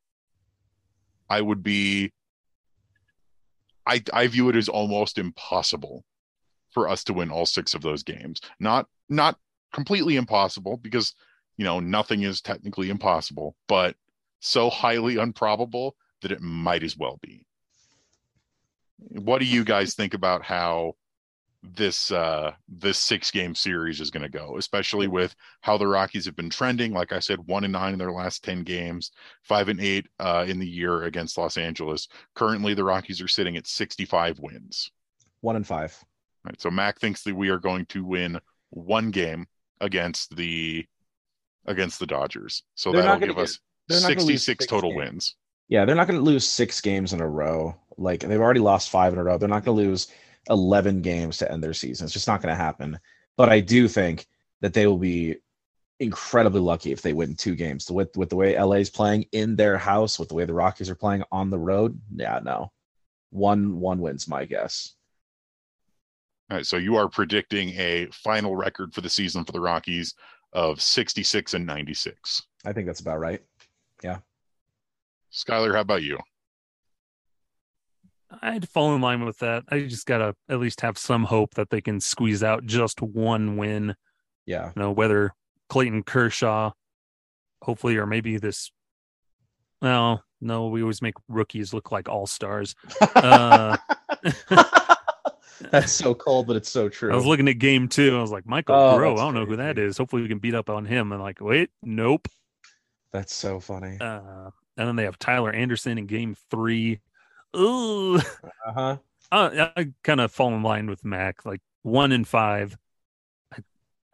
[1.28, 2.12] I would be,
[3.86, 6.04] I I view it as almost impossible
[6.74, 8.40] for us to win all six of those games.
[8.60, 9.38] Not not
[9.72, 11.14] completely impossible because
[11.56, 13.96] you know nothing is technically impossible, but
[14.40, 17.46] so highly improbable that it might as well be.
[18.98, 20.94] What do you guys think about how
[21.74, 26.26] this uh this six game series is going to go especially with how the rockies
[26.26, 29.12] have been trending like i said one and nine in their last 10 games
[29.42, 33.56] five and eight uh in the year against los angeles currently the rockies are sitting
[33.56, 34.90] at 65 wins
[35.40, 36.04] One and five.
[36.44, 38.38] Right so mac thinks that we are going to win
[38.70, 39.46] one game
[39.80, 40.84] against the
[41.66, 44.66] against the dodgers so They're that'll give get- us they're not gonna lose 66 six
[44.66, 44.98] total games.
[44.98, 45.34] wins
[45.68, 47.74] Yeah, they're not going to lose six games in a row.
[47.98, 49.36] Like they've already lost five in a row.
[49.38, 50.08] They're not going to lose
[50.50, 52.04] 11 games to end their season.
[52.04, 52.98] It's just not going to happen.
[53.36, 54.26] But I do think
[54.60, 55.36] that they will be
[56.00, 57.90] incredibly lucky if they win two games.
[57.90, 60.94] With with the way LA's playing in their house, with the way the Rockies are
[60.94, 62.72] playing on the road, yeah, no.
[63.30, 64.94] One one wins my guess.
[66.50, 70.14] All right, so you are predicting a final record for the season for the Rockies
[70.52, 72.42] of 66 and 96.
[72.64, 73.42] I think that's about right.
[74.02, 74.18] Yeah.
[75.32, 76.18] Skylar, how about you?
[78.42, 79.64] I'd fall in line with that.
[79.68, 83.56] I just gotta at least have some hope that they can squeeze out just one
[83.56, 83.94] win.
[84.46, 84.66] Yeah.
[84.76, 85.32] You know, whether
[85.68, 86.72] Clayton Kershaw,
[87.62, 88.70] hopefully, or maybe this.
[89.80, 92.74] Well, no, we always make rookies look like all stars.
[93.14, 93.76] Uh,
[95.70, 97.12] That's so cold, but it's so true.
[97.12, 98.16] I was looking at game two.
[98.16, 99.18] I was like, Michael Oh, Grove.
[99.18, 99.98] I don't know who that is.
[99.98, 101.12] Hopefully, we can beat up on him.
[101.12, 102.28] And like, wait, nope.
[103.12, 103.98] That's so funny.
[104.00, 107.00] Uh, and then they have Tyler Anderson in game three.
[107.56, 108.96] Ooh, Uh-huh.
[109.30, 112.76] uh, I kind of fall in line with Mac, like one in five.
[113.52, 113.58] I,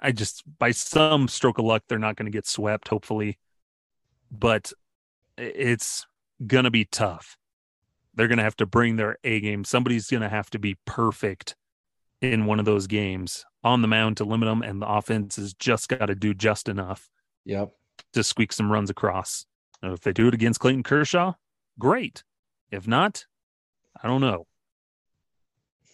[0.01, 3.39] I just by some stroke of luck, they're not going to get swept, hopefully,
[4.31, 4.73] but
[5.39, 6.07] it's
[6.47, 7.39] going to be tough.
[8.15, 9.65] They're going to have to bring their A game.
[9.65, 11.55] Somebody's going to have to be perfect
[12.21, 15.55] in one of those games on the mound to limit them, and the offense has
[15.55, 17.09] just got to do just enough
[17.45, 17.71] Yep.
[18.13, 19.47] to squeak some runs across.
[19.83, 21.35] If they do it against Clayton Kershaw,
[21.79, 22.23] great.
[22.71, 23.25] If not,
[24.03, 24.47] I don't know.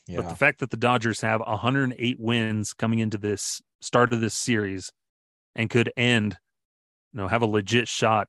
[0.07, 0.19] Yeah.
[0.23, 4.35] But the fact that the Dodgers have 108 wins coming into this start of this
[4.35, 4.93] series
[5.55, 6.39] and could end,
[7.12, 8.29] you know, have a legit shot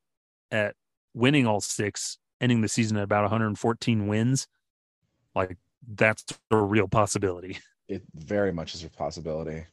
[0.51, 0.75] at
[1.13, 4.47] winning all six, ending the season at about 114 wins,
[5.35, 5.57] like
[5.95, 7.59] that's a real possibility.
[7.87, 9.65] it very much is a possibility.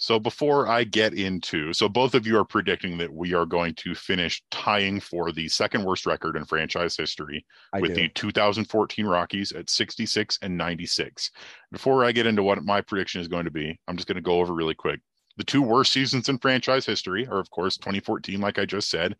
[0.00, 3.74] So before I get into, so both of you are predicting that we are going
[3.74, 8.02] to finish tying for the second worst record in franchise history I with do.
[8.02, 11.32] the 2014 Rockies at 66 and 96.
[11.72, 14.22] Before I get into what my prediction is going to be, I'm just going to
[14.22, 15.00] go over really quick.
[15.36, 19.16] The two worst seasons in franchise history are, of course, 2014, like I just said,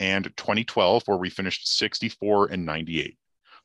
[0.00, 3.16] and 2012, where we finished 64 and 98.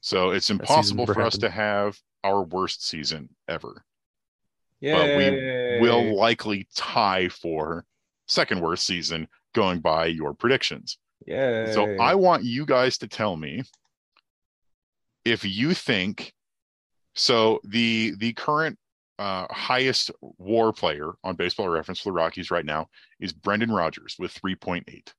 [0.01, 3.83] So it's impossible never for us to have our worst season ever
[4.85, 4.97] yeah.
[4.97, 7.85] but we will likely tie for
[8.27, 10.97] second worst season going by your predictions.
[11.25, 11.71] Yeah.
[11.71, 13.63] So I want you guys to tell me
[15.23, 16.33] if you think
[17.15, 18.77] so the the current
[19.17, 22.87] uh, highest war player on baseball reference for the Rockies right now
[23.19, 25.13] is Brendan Rodgers with 3.8.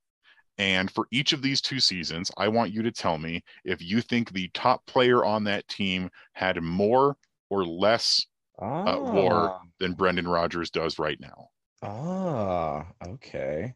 [0.59, 4.01] And for each of these two seasons, I want you to tell me if you
[4.01, 7.15] think the top player on that team had more
[7.49, 8.25] or less
[8.59, 9.61] uh, war Ah.
[9.79, 11.49] than Brendan Rodgers does right now.
[11.83, 13.75] Ah, okay.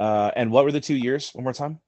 [0.00, 1.30] Uh, and what were the two years?
[1.34, 1.78] One more time.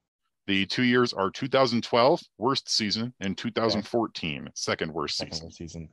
[0.46, 5.46] The two years are 2012 worst season and 2014 second worst Second season.
[5.46, 5.88] worst season.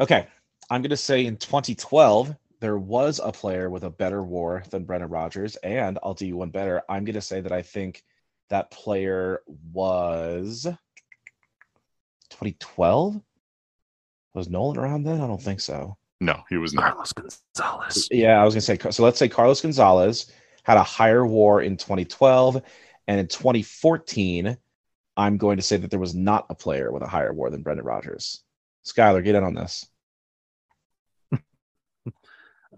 [0.00, 0.26] Okay,
[0.70, 5.10] I'm gonna say in 2012 there was a player with a better WAR than Brendan
[5.10, 6.82] Rodgers, and I'll do you one better.
[6.88, 8.02] I'm gonna say that I think
[8.50, 9.42] that player
[9.72, 10.64] was
[12.30, 13.20] 2012.
[14.34, 15.20] Was Nolan around then?
[15.20, 15.96] I don't think so.
[16.20, 16.92] No, he was not.
[16.92, 18.08] Carlos Gonzalez.
[18.10, 18.78] Yeah, I was gonna say.
[18.90, 20.32] So let's say Carlos Gonzalez
[20.64, 22.62] had a higher WAR in 2012,
[23.06, 24.56] and in 2014,
[25.16, 27.62] I'm going to say that there was not a player with a higher WAR than
[27.62, 28.42] Brendan Rodgers.
[28.84, 29.86] Skylar, get in on this.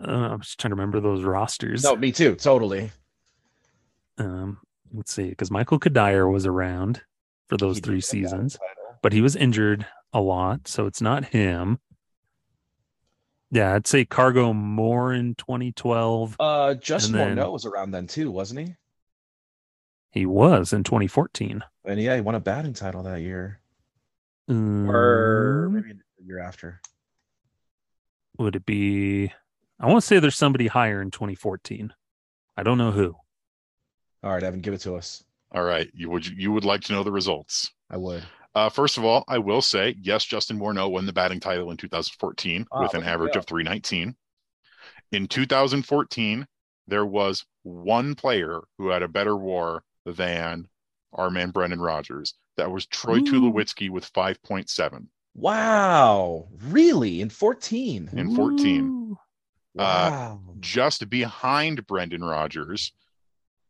[0.03, 1.83] Uh, I'm just trying to remember those rosters.
[1.85, 2.35] No, me too.
[2.35, 2.91] Totally.
[4.19, 4.59] Um,
[4.93, 7.03] let's see, because Michael Cuddyer was around
[7.49, 8.59] for those He three seasons,
[9.03, 11.79] but he was injured a lot, so it's not him.
[13.51, 16.37] Yeah, I'd say Cargo more in 2012.
[16.39, 18.75] Uh, Justin Morneau was around then too, wasn't he?
[20.13, 21.63] He was in 2014.
[21.85, 23.61] And yeah, he won a batting title that year,
[24.49, 26.81] or Um, maybe the year after.
[28.39, 29.33] would it be?
[29.81, 31.95] I want to say there's somebody higher in 2014.
[32.57, 33.17] I don't know who.
[34.23, 35.25] All right, Evan, give it to us.
[35.53, 35.91] All right.
[35.95, 37.73] You would you would like to know the results.
[37.89, 38.23] I would.
[38.55, 41.77] Uh, first of all, I will say yes, Justin Morneau won the batting title in
[41.77, 44.15] 2014 Ah, with an average of 319.
[45.13, 46.47] In 2014,
[46.87, 50.69] there was one player who had a better WAR than
[51.13, 52.35] our man Brendan Rodgers.
[52.57, 53.25] That was Troy Ooh.
[53.25, 55.07] Tulowitzki with 5.7.
[55.35, 57.21] Wow, really?
[57.21, 58.11] In 14?
[58.13, 58.85] In 14.
[58.85, 59.19] Ooh.
[59.79, 62.93] Uh, Just behind Brendan Rodgers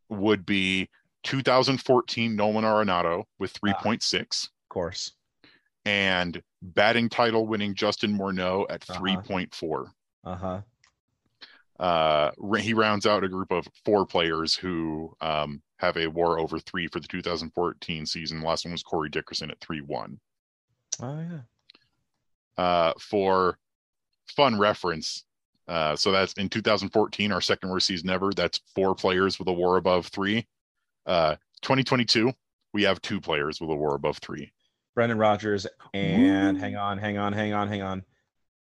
[0.09, 0.89] would be
[1.25, 5.13] 2014 Nolan Arenado with 3.6 of course.
[5.85, 9.01] and batting title winning Justin Morneau at Uh-huh.
[9.01, 9.87] 3.4.
[10.25, 10.61] Uh huh.
[11.79, 16.59] uh he rounds out a group of four players who um have a war over
[16.59, 18.41] three for the 2014 season.
[18.41, 20.19] The last one was Corey Dickerson at 3-1.
[21.03, 22.63] Oh yeah.
[22.63, 23.59] Uh for
[24.37, 25.25] fun reference,
[25.71, 28.31] uh so that's in 2014, our second worst season ever.
[28.35, 30.47] That's four players with a war above three.
[31.07, 32.33] Uh 2022,
[32.73, 34.53] we have two players with a war above three.
[34.95, 36.61] Brendan Rodgers and Woo.
[36.61, 38.03] hang on, hang on, hang on, hang on.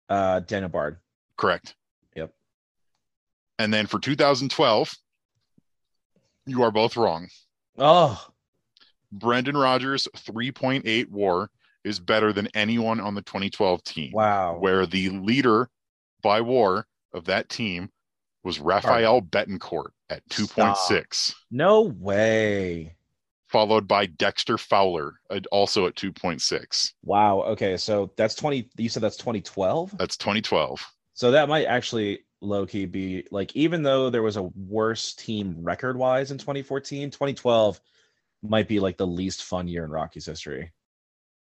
[0.08, 0.98] Uh, Daniel Bard.
[1.36, 1.74] Correct.
[2.16, 2.32] Yep.
[3.58, 4.94] And then for 2012,
[6.46, 7.28] you are both wrong.
[7.78, 8.22] Oh,
[9.12, 11.50] Brendan Rodgers 3.8 war
[11.84, 14.12] is better than anyone on the 2012 team.
[14.12, 14.58] wow.
[14.58, 15.68] Where the leader
[16.22, 16.86] by war
[17.18, 17.90] of that team
[18.44, 22.96] was Rafael Betancourt at 2.6, No way.
[23.48, 25.20] followed by Dexter Fowler
[25.52, 26.92] also at 2.6.
[27.02, 27.42] Wow.
[27.42, 28.70] Okay, so that's 20.
[28.78, 29.96] You said that's 2012.
[29.98, 30.80] That's 2012.
[31.14, 35.56] So that might actually low key be like, even though there was a worse team
[35.58, 37.80] record wise in 2014, 2012
[38.42, 40.72] might be like the least fun year in Rockies history.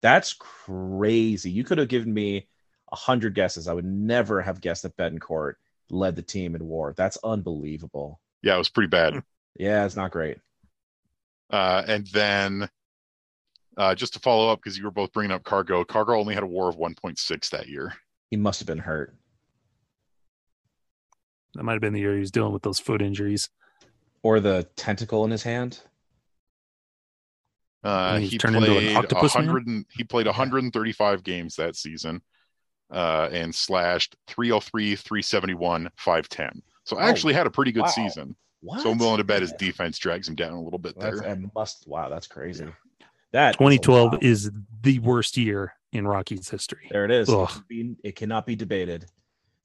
[0.01, 1.51] That's crazy.
[1.51, 2.49] You could have given me
[2.93, 3.67] a hundred guesses.
[3.67, 5.55] I would never have guessed that Betancourt
[5.91, 6.95] led the team in war.
[6.97, 8.21] That's unbelievable.
[8.43, 9.23] Yeah, it was pretty bad.
[9.57, 10.39] Yeah, it's not great.
[11.49, 12.69] Uh, and then
[13.77, 16.43] uh, just to follow up, because you were both bringing up Cargo, Cargo only had
[16.43, 17.95] a war of 1.6 that year.
[18.33, 19.15] He must have been hurt.
[21.55, 23.49] That might have been the year he was dealing with those foot injuries.
[24.25, 25.79] Or the tentacle in his hand.
[27.85, 29.85] Uh, And he's he turned into an octopus man?
[29.93, 32.23] he played 135 games that season
[32.91, 36.63] uh, and slashed 303, 371, 510.
[36.85, 37.89] So Oh, actually had a pretty good wow.
[37.89, 38.37] season.
[38.61, 38.81] What?
[38.81, 41.29] So I'm willing to bet his defense drags him down a little bit That's there.
[41.31, 42.67] and must wow, that's crazy.
[43.33, 44.23] That 2012 lot.
[44.23, 44.51] is
[44.83, 46.89] the worst year in Rockies history.
[46.91, 47.29] there it is.
[47.29, 47.65] It, Ugh.
[47.69, 49.07] be- it cannot be debated.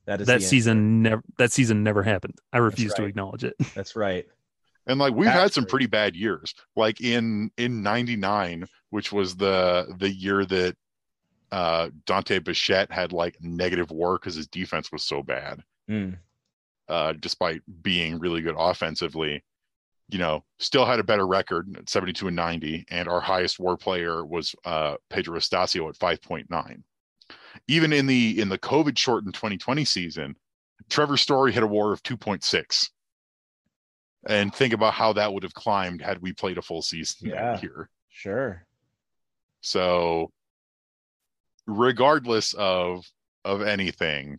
[0.05, 2.39] That is That season never that season never happened.
[2.51, 3.55] I refuse to acknowledge it.
[3.76, 4.26] That's right.
[4.88, 5.70] And like we've had some crazy.
[5.70, 6.53] pretty bad years.
[6.76, 10.76] Like in in 99, which was the the year that
[11.52, 15.64] uh Dante Bichette had like negative war because his defense was so bad.
[15.89, 16.18] Mm.
[16.88, 19.43] uh, despite being really good offensively,
[20.10, 22.86] you know, still had a better record at 72 and 90.
[22.89, 26.84] And our highest war player was uh, Pedro Astacio at 5.9.
[27.68, 30.36] Even in the in the COVID shortened 2020 season,
[30.89, 32.89] Trevor Story hit a war of 2.6.
[34.28, 37.60] And think about how that would have climbed had we played a full season Yeah.
[37.62, 37.89] year.
[38.10, 38.66] Sure.
[39.62, 40.32] So
[41.70, 43.05] regardless of
[43.45, 44.38] of anything,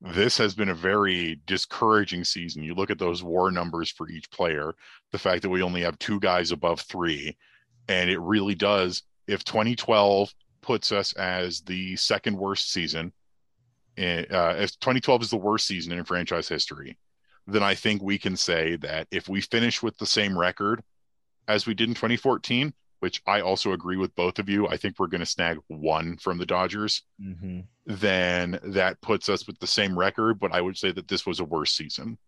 [0.00, 2.62] this has been a very discouraging season.
[2.62, 4.74] You look at those war numbers for each player,
[5.10, 7.36] the fact that we only have two guys above 3
[7.88, 13.12] and it really does if 2012 puts us as the second worst season
[13.96, 16.96] in, uh, if 2012 is the worst season in franchise history,
[17.46, 20.82] then I think we can say that if we finish with the same record
[21.48, 24.98] as we did in 2014, which I also agree with both of you, I think
[24.98, 27.02] we're going to snag one from the Dodgers.
[27.22, 27.60] Mm-hmm.
[27.86, 31.40] Then that puts us with the same record, but I would say that this was
[31.40, 32.18] a worse season.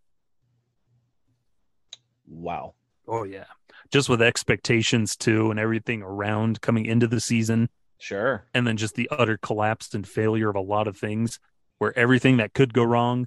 [2.27, 2.75] Wow.
[3.07, 3.45] Oh yeah.
[3.91, 8.45] Just with expectations too and everything around coming into the season Sure.
[8.55, 11.41] and then just the utter collapse and failure of a lot of things
[11.79, 13.27] where everything that could go wrong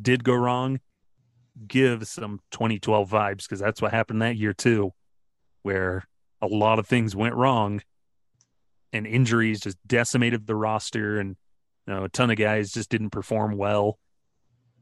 [0.00, 0.78] did go wrong
[1.66, 4.92] gives some 2012 vibes because that's what happened that year too
[5.62, 6.04] where
[6.42, 7.80] a lot of things went wrong
[8.92, 11.36] and injuries just decimated the roster and
[11.86, 13.98] you know, a ton of guys just didn't perform well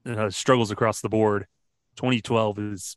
[0.07, 1.46] uh, struggles across the board
[1.96, 2.96] 2012 is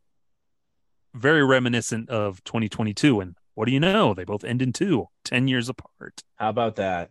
[1.13, 5.47] very reminiscent of 2022 and what do you know they both end in two 10
[5.47, 7.09] years apart How about that?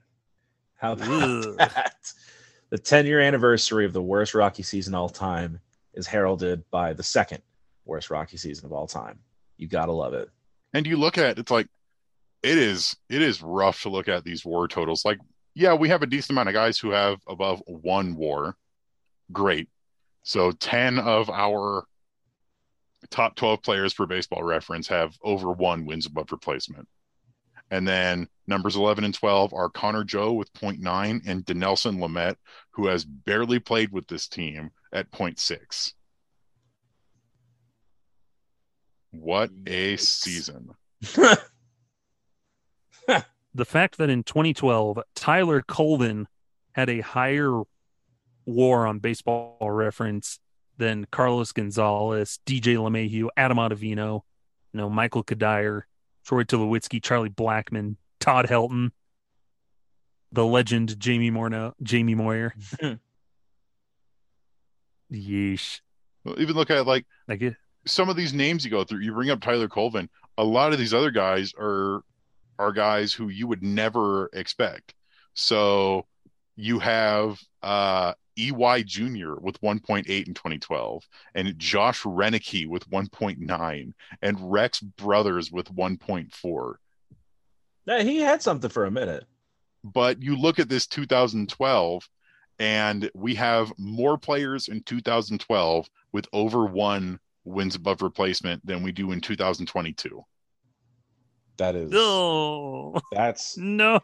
[0.77, 1.95] How about that?
[2.71, 5.61] The 10 year anniversary of the worst Rocky season all time
[5.95, 7.43] is heralded by the second
[7.85, 9.19] worst Rocky season of all time.
[9.57, 10.29] You gotta love it.
[10.77, 11.69] And you look at it's like
[12.43, 15.07] it is it is rough to look at these war totals.
[15.07, 15.17] Like,
[15.55, 18.59] yeah, we have a decent amount of guys who have above one war.
[19.33, 19.71] Great.
[20.23, 21.87] So 10 of our
[23.09, 26.87] top 12 players for baseball reference have over one wins above replacement.
[27.71, 32.37] And then numbers 11 and 12 are Connor Joe with 0.9 and Dinelson Lamet,
[32.73, 35.95] who has barely played with this team at 0.6.
[39.21, 40.71] What a season.
[43.55, 46.29] the fact that in 2012 Tyler Colvin
[46.73, 47.63] had a higher
[48.45, 50.39] war on baseball reference
[50.79, 54.23] than Carlos Gonzalez, DJ LeMahieu, Adam Ottavino,
[54.73, 55.83] you know, Michael Cuddyer,
[56.25, 58.91] Troy Tulowitzki, Charlie Blackmon, Todd Helton,
[60.33, 62.55] the legend Jamie Morno, Jamie Moyer.
[65.13, 65.81] Yeesh.
[66.25, 67.57] Well, Even look at like Like it,
[67.87, 70.09] some of these names you go through, you bring up Tyler Colvin.
[70.39, 72.03] A lot of these other guys are
[72.59, 74.95] are guys who you would never expect.
[75.35, 76.07] So
[76.57, 79.35] you have uh EY Jr.
[79.41, 86.75] with 1.8 in 2012, and Josh Roenicke with 1.9, and Rex Brothers with 1.4.
[87.87, 89.25] Yeah, he had something for a minute.
[89.85, 92.09] But you look at this 2012,
[92.59, 98.93] and we have more players in 2012 with over one wins above replacement than we
[98.93, 100.23] do in 2022.
[101.59, 103.99] That is oh that's no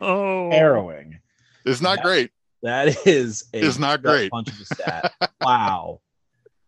[0.51, 1.19] harrowing.
[1.67, 2.03] It's not Yeah.
[2.03, 2.31] great.
[2.63, 4.31] That is a It's not great.
[4.31, 5.13] punch of a stat.
[5.43, 6.01] wow.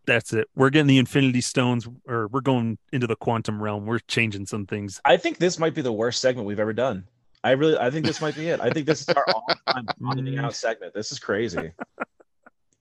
[0.07, 0.49] That's it.
[0.55, 3.87] We're getting the Infinity Stones, or we're going into the quantum realm.
[3.87, 5.01] We're changing some things.
[5.07, 7.05] I think this might be the worst segment we've ever done.
[7.43, 8.61] I really I think this might be it.
[8.61, 10.93] I think this is our all-time bottoming out segment.
[10.93, 11.73] This is crazy.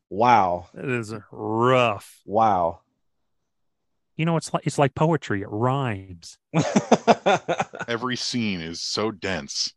[0.09, 0.67] Wow.
[0.77, 2.21] It is rough.
[2.23, 2.81] Wow.
[4.17, 5.41] You know, it's like it's like poetry.
[5.41, 6.37] It rhymes.
[7.87, 9.73] Every scene is so dense.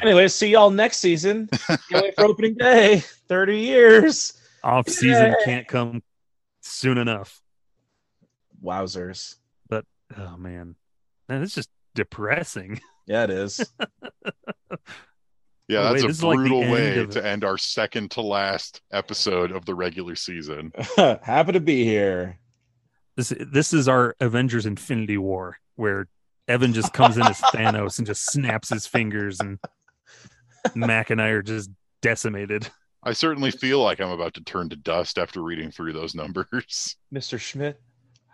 [0.00, 1.48] Anyway, see y'all next season.
[1.66, 2.98] Can't wait for opening day.
[3.28, 4.34] 30 years.
[4.64, 5.44] Off season Yeah.
[5.44, 6.02] can't come
[6.60, 7.40] soon enough.
[8.64, 9.36] Wowzers.
[9.68, 9.84] But
[10.16, 10.76] oh man,
[11.28, 12.80] man, it's just depressing.
[13.04, 13.58] Yeah, it is.
[15.68, 17.58] Yeah, that's wait, a this is like the brutal end way of- to end our
[17.58, 20.72] second to last episode of the regular season.
[20.96, 22.38] Happy to be here.
[23.16, 26.08] This this is our Avengers Infinity War, where
[26.48, 29.58] Evan just comes in as Thanos and just snaps his fingers, and
[30.74, 32.68] Mac and I are just decimated.
[33.02, 36.96] I certainly feel like I'm about to turn to dust after reading through those numbers.
[37.12, 37.38] Mr.
[37.38, 37.80] Schmidt,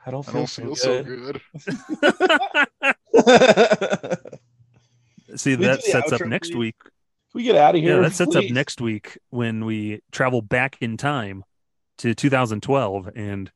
[0.04, 1.40] I don't I feel, don't feel so good.
[1.52, 1.62] good.
[5.36, 6.56] See, We that sets up next please?
[6.56, 6.76] week.
[7.34, 7.96] we get out of here.
[7.96, 11.44] Yeah, that sets up next week when we travel back in time
[11.98, 13.50] to 2012 and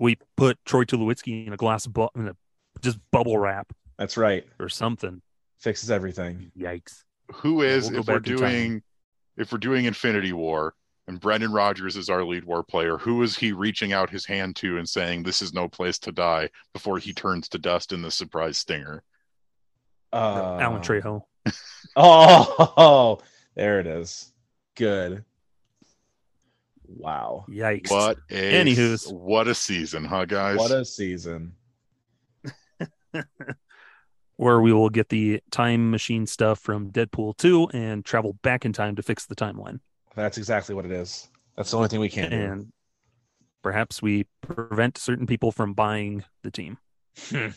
[0.00, 2.36] we put Troy Tulowitzki in a glass bu- in a,
[2.80, 4.44] just bubble wrap That's right.
[4.58, 5.22] or something.
[5.58, 6.50] Fixes everything.
[6.58, 7.04] Yikes!
[7.34, 8.36] Who is Yeah, we'll if we're back time.
[8.36, 8.82] doing
[9.36, 10.74] if we're doing Infinity War
[11.06, 14.56] and Brendan Rodgers is our lead war player, who is he reaching out his hand
[14.56, 18.00] to and saying this is no place to die before he turns to dust in
[18.02, 19.02] the surprise stinger?
[20.12, 21.22] Uh, Alan Trejo.
[21.96, 23.18] Oh,
[23.56, 24.32] there it is.
[24.76, 25.24] Good.
[26.96, 27.44] Wow.
[27.48, 27.90] Yikes!
[27.90, 29.06] What a Anywho's.
[29.12, 30.58] what a season, huh guys?
[30.58, 31.52] What a season.
[34.36, 38.72] Where we will get the time machine stuff from Deadpool 2 and travel back in
[38.72, 39.80] time to fix the timeline.
[40.16, 41.28] That's exactly what it is.
[41.56, 42.36] That's the only thing we can do.
[42.36, 42.72] And
[43.62, 46.78] perhaps we prevent certain people from buying the team.
[47.28, 47.48] Hmm.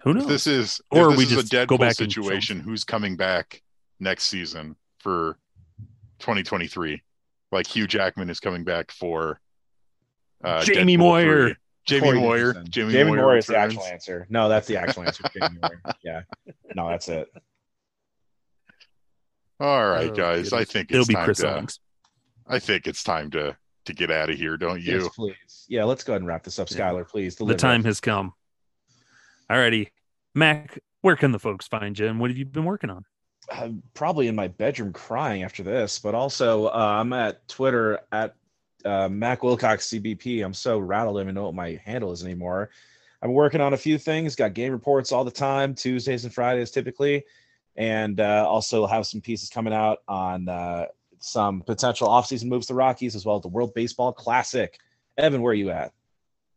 [0.00, 0.26] Who If knows?
[0.26, 3.16] this is Or if this we is just a go Deadpool back situation, who's coming
[3.16, 3.62] back
[4.00, 5.36] next season for
[6.20, 7.02] 2023?
[7.52, 9.40] Like Hugh Jackman is coming back for
[10.42, 11.46] uh, Jamie Deadpool Moyer.
[11.48, 11.56] 3.
[11.84, 12.52] Jamie Corey Moyer.
[12.52, 12.70] Dickerson.
[12.70, 14.26] Jamie, Jamie Moyer, Moyer is the actual answer.
[14.30, 15.24] No, that's the actual answer.
[15.36, 15.80] Jamie Moyer.
[16.02, 16.22] Yeah.
[16.74, 17.28] No, that's it.
[19.60, 20.52] All right, Oh, guys.
[20.52, 20.72] I goodness.
[20.72, 21.54] think It'll it's be time Chris to.
[21.54, 21.80] Owings.
[22.48, 25.00] I think it's time to to get out of here, don't you?
[25.00, 25.66] Yes, please.
[25.68, 26.78] Yeah, let's go ahead and wrap this up, Yeah.
[26.78, 27.06] Skylar.
[27.08, 27.34] Please.
[27.36, 28.32] The time has come.
[29.50, 29.88] Alrighty.
[30.34, 33.04] Mac, where can the folks find you and what have you been working on?
[33.52, 38.34] I'm probably in my bedroom crying after this, but also uh, I'm at Twitter at
[38.84, 40.44] uh, Mac Wilcox CBP.
[40.44, 42.70] I'm so rattled, I don't even know what my handle is anymore.
[43.22, 46.70] I'm working on a few things, got game reports all the time, Tuesdays and Fridays
[46.70, 47.24] typically,
[47.76, 50.86] and uh, also have some pieces coming out on uh,
[51.20, 54.78] some potential offseason moves to Rockies as well as the World Baseball Classic.
[55.18, 55.92] Evan, where are you at?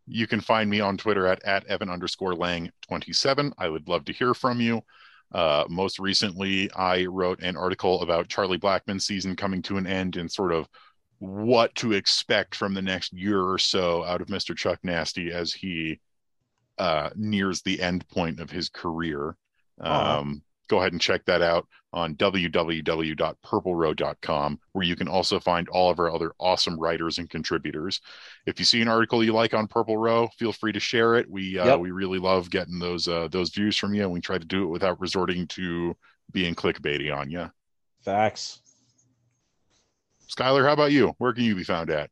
[0.08, 3.54] You can find me on Twitter at, at Evan underscore Lang 27.
[3.58, 4.82] I would love to hear from you.
[5.32, 10.16] Uh, most recently, I wrote an article about Charlie Blackmon's season coming to an end
[10.16, 10.68] and sort of
[11.20, 14.56] what to expect from the next year or so out of Mr.
[14.56, 16.00] Chuck Nasty as he
[16.78, 19.36] uh, nears the end point of his career.
[19.80, 25.90] Um, go ahead and check that out on www.purplerow.com, where you can also find all
[25.90, 28.02] of our other awesome writers and contributors.
[28.46, 31.30] If you see an article you like on Purple Row, feel free to share it.
[31.30, 31.80] We uh, Yep.
[31.80, 34.64] we really love getting those uh, those views from you, and we try to do
[34.64, 35.96] it without resorting to
[36.32, 37.50] being clickbaity on you.
[38.04, 38.62] Facts.
[40.30, 41.14] Skylar, how about you?
[41.18, 42.10] Where can you be found at?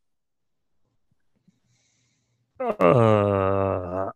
[2.60, 4.12] Uh,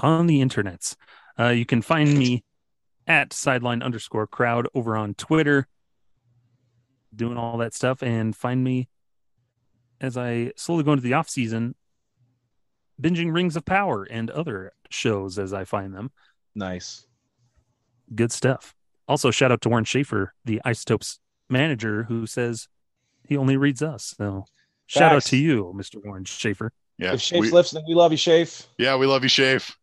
[0.00, 0.96] on the internets.
[1.38, 2.44] Uh, you can find me
[3.06, 5.66] at sideline underscore crowd over on Twitter,
[7.14, 8.88] doing all that stuff, and find me
[10.00, 11.74] as I slowly go into the off season,
[13.00, 16.10] binging Rings of Power and other shows as I find them.
[16.54, 17.06] Nice.
[18.14, 18.74] Good stuff.
[19.08, 22.68] Also, shout out to Warren Schaeffer, the Isotopes manager, who says
[23.26, 24.14] he only reads us.
[24.16, 24.44] So,
[24.86, 26.04] shout out to you, Mr.
[26.04, 26.72] Warren Schaeffer.
[26.98, 28.66] Yeah, if Shafe's we, listening, we love you, Shafe.
[28.78, 29.74] yeah, we love you, Shafe.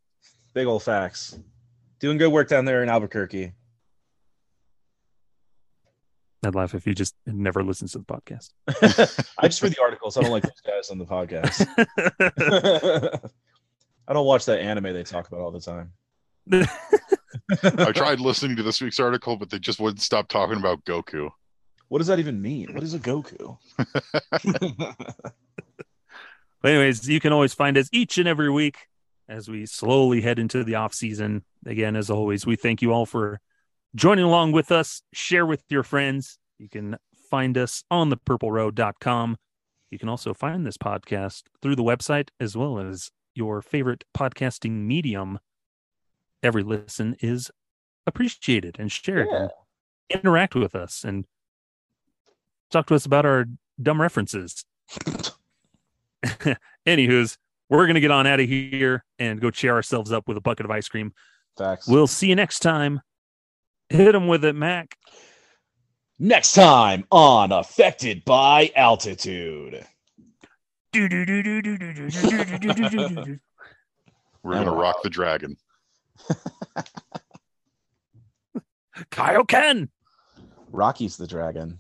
[0.54, 1.38] Big old facts.
[2.00, 3.54] Doing good work down there in Albuquerque.
[6.46, 8.52] I'd laugh if you just never listens to the podcast.
[9.38, 10.16] I just read the articles.
[10.16, 11.68] I don't like those guys on the podcast.
[14.08, 15.92] I don't watch that anime they talk about all the time.
[16.52, 21.30] I tried listening to this week's article, but they just wouldn't stop talking about Goku.
[21.90, 22.74] What does that even mean?
[22.74, 23.58] What is a Goku?
[26.62, 28.88] But anyways, you can always find us each and every week
[29.30, 31.44] as we slowly head into the off season.
[31.66, 33.40] Again, as always, we thank you all for
[33.96, 35.02] joining along with us.
[35.14, 36.40] Share with your friends.
[36.58, 36.98] You can
[37.30, 39.38] find us on the purplerow.com.
[39.92, 44.72] You can also find this podcast through the website as well as your favorite podcasting
[44.72, 45.40] medium.
[46.42, 47.52] Every listen is
[48.06, 49.28] appreciated and shared.
[49.32, 49.48] Yeah.
[50.10, 51.26] Interact with us and
[52.72, 53.46] talk to us about our
[53.82, 54.66] dumb references.
[56.86, 57.38] Anywho's,
[57.70, 60.42] we're going to get on out of here and go cheer ourselves up with a
[60.42, 61.14] bucket of ice cream.
[61.58, 61.88] Facts.
[61.88, 63.02] We'll see you next time.
[63.90, 64.96] Hit them with it, Mac.
[66.18, 69.86] Next time on Affected by Altitude.
[70.94, 71.08] We're
[74.44, 75.56] gonna rock the dragon.
[79.12, 79.90] Kyle Ken.
[80.72, 81.80] Rocky's the dragon.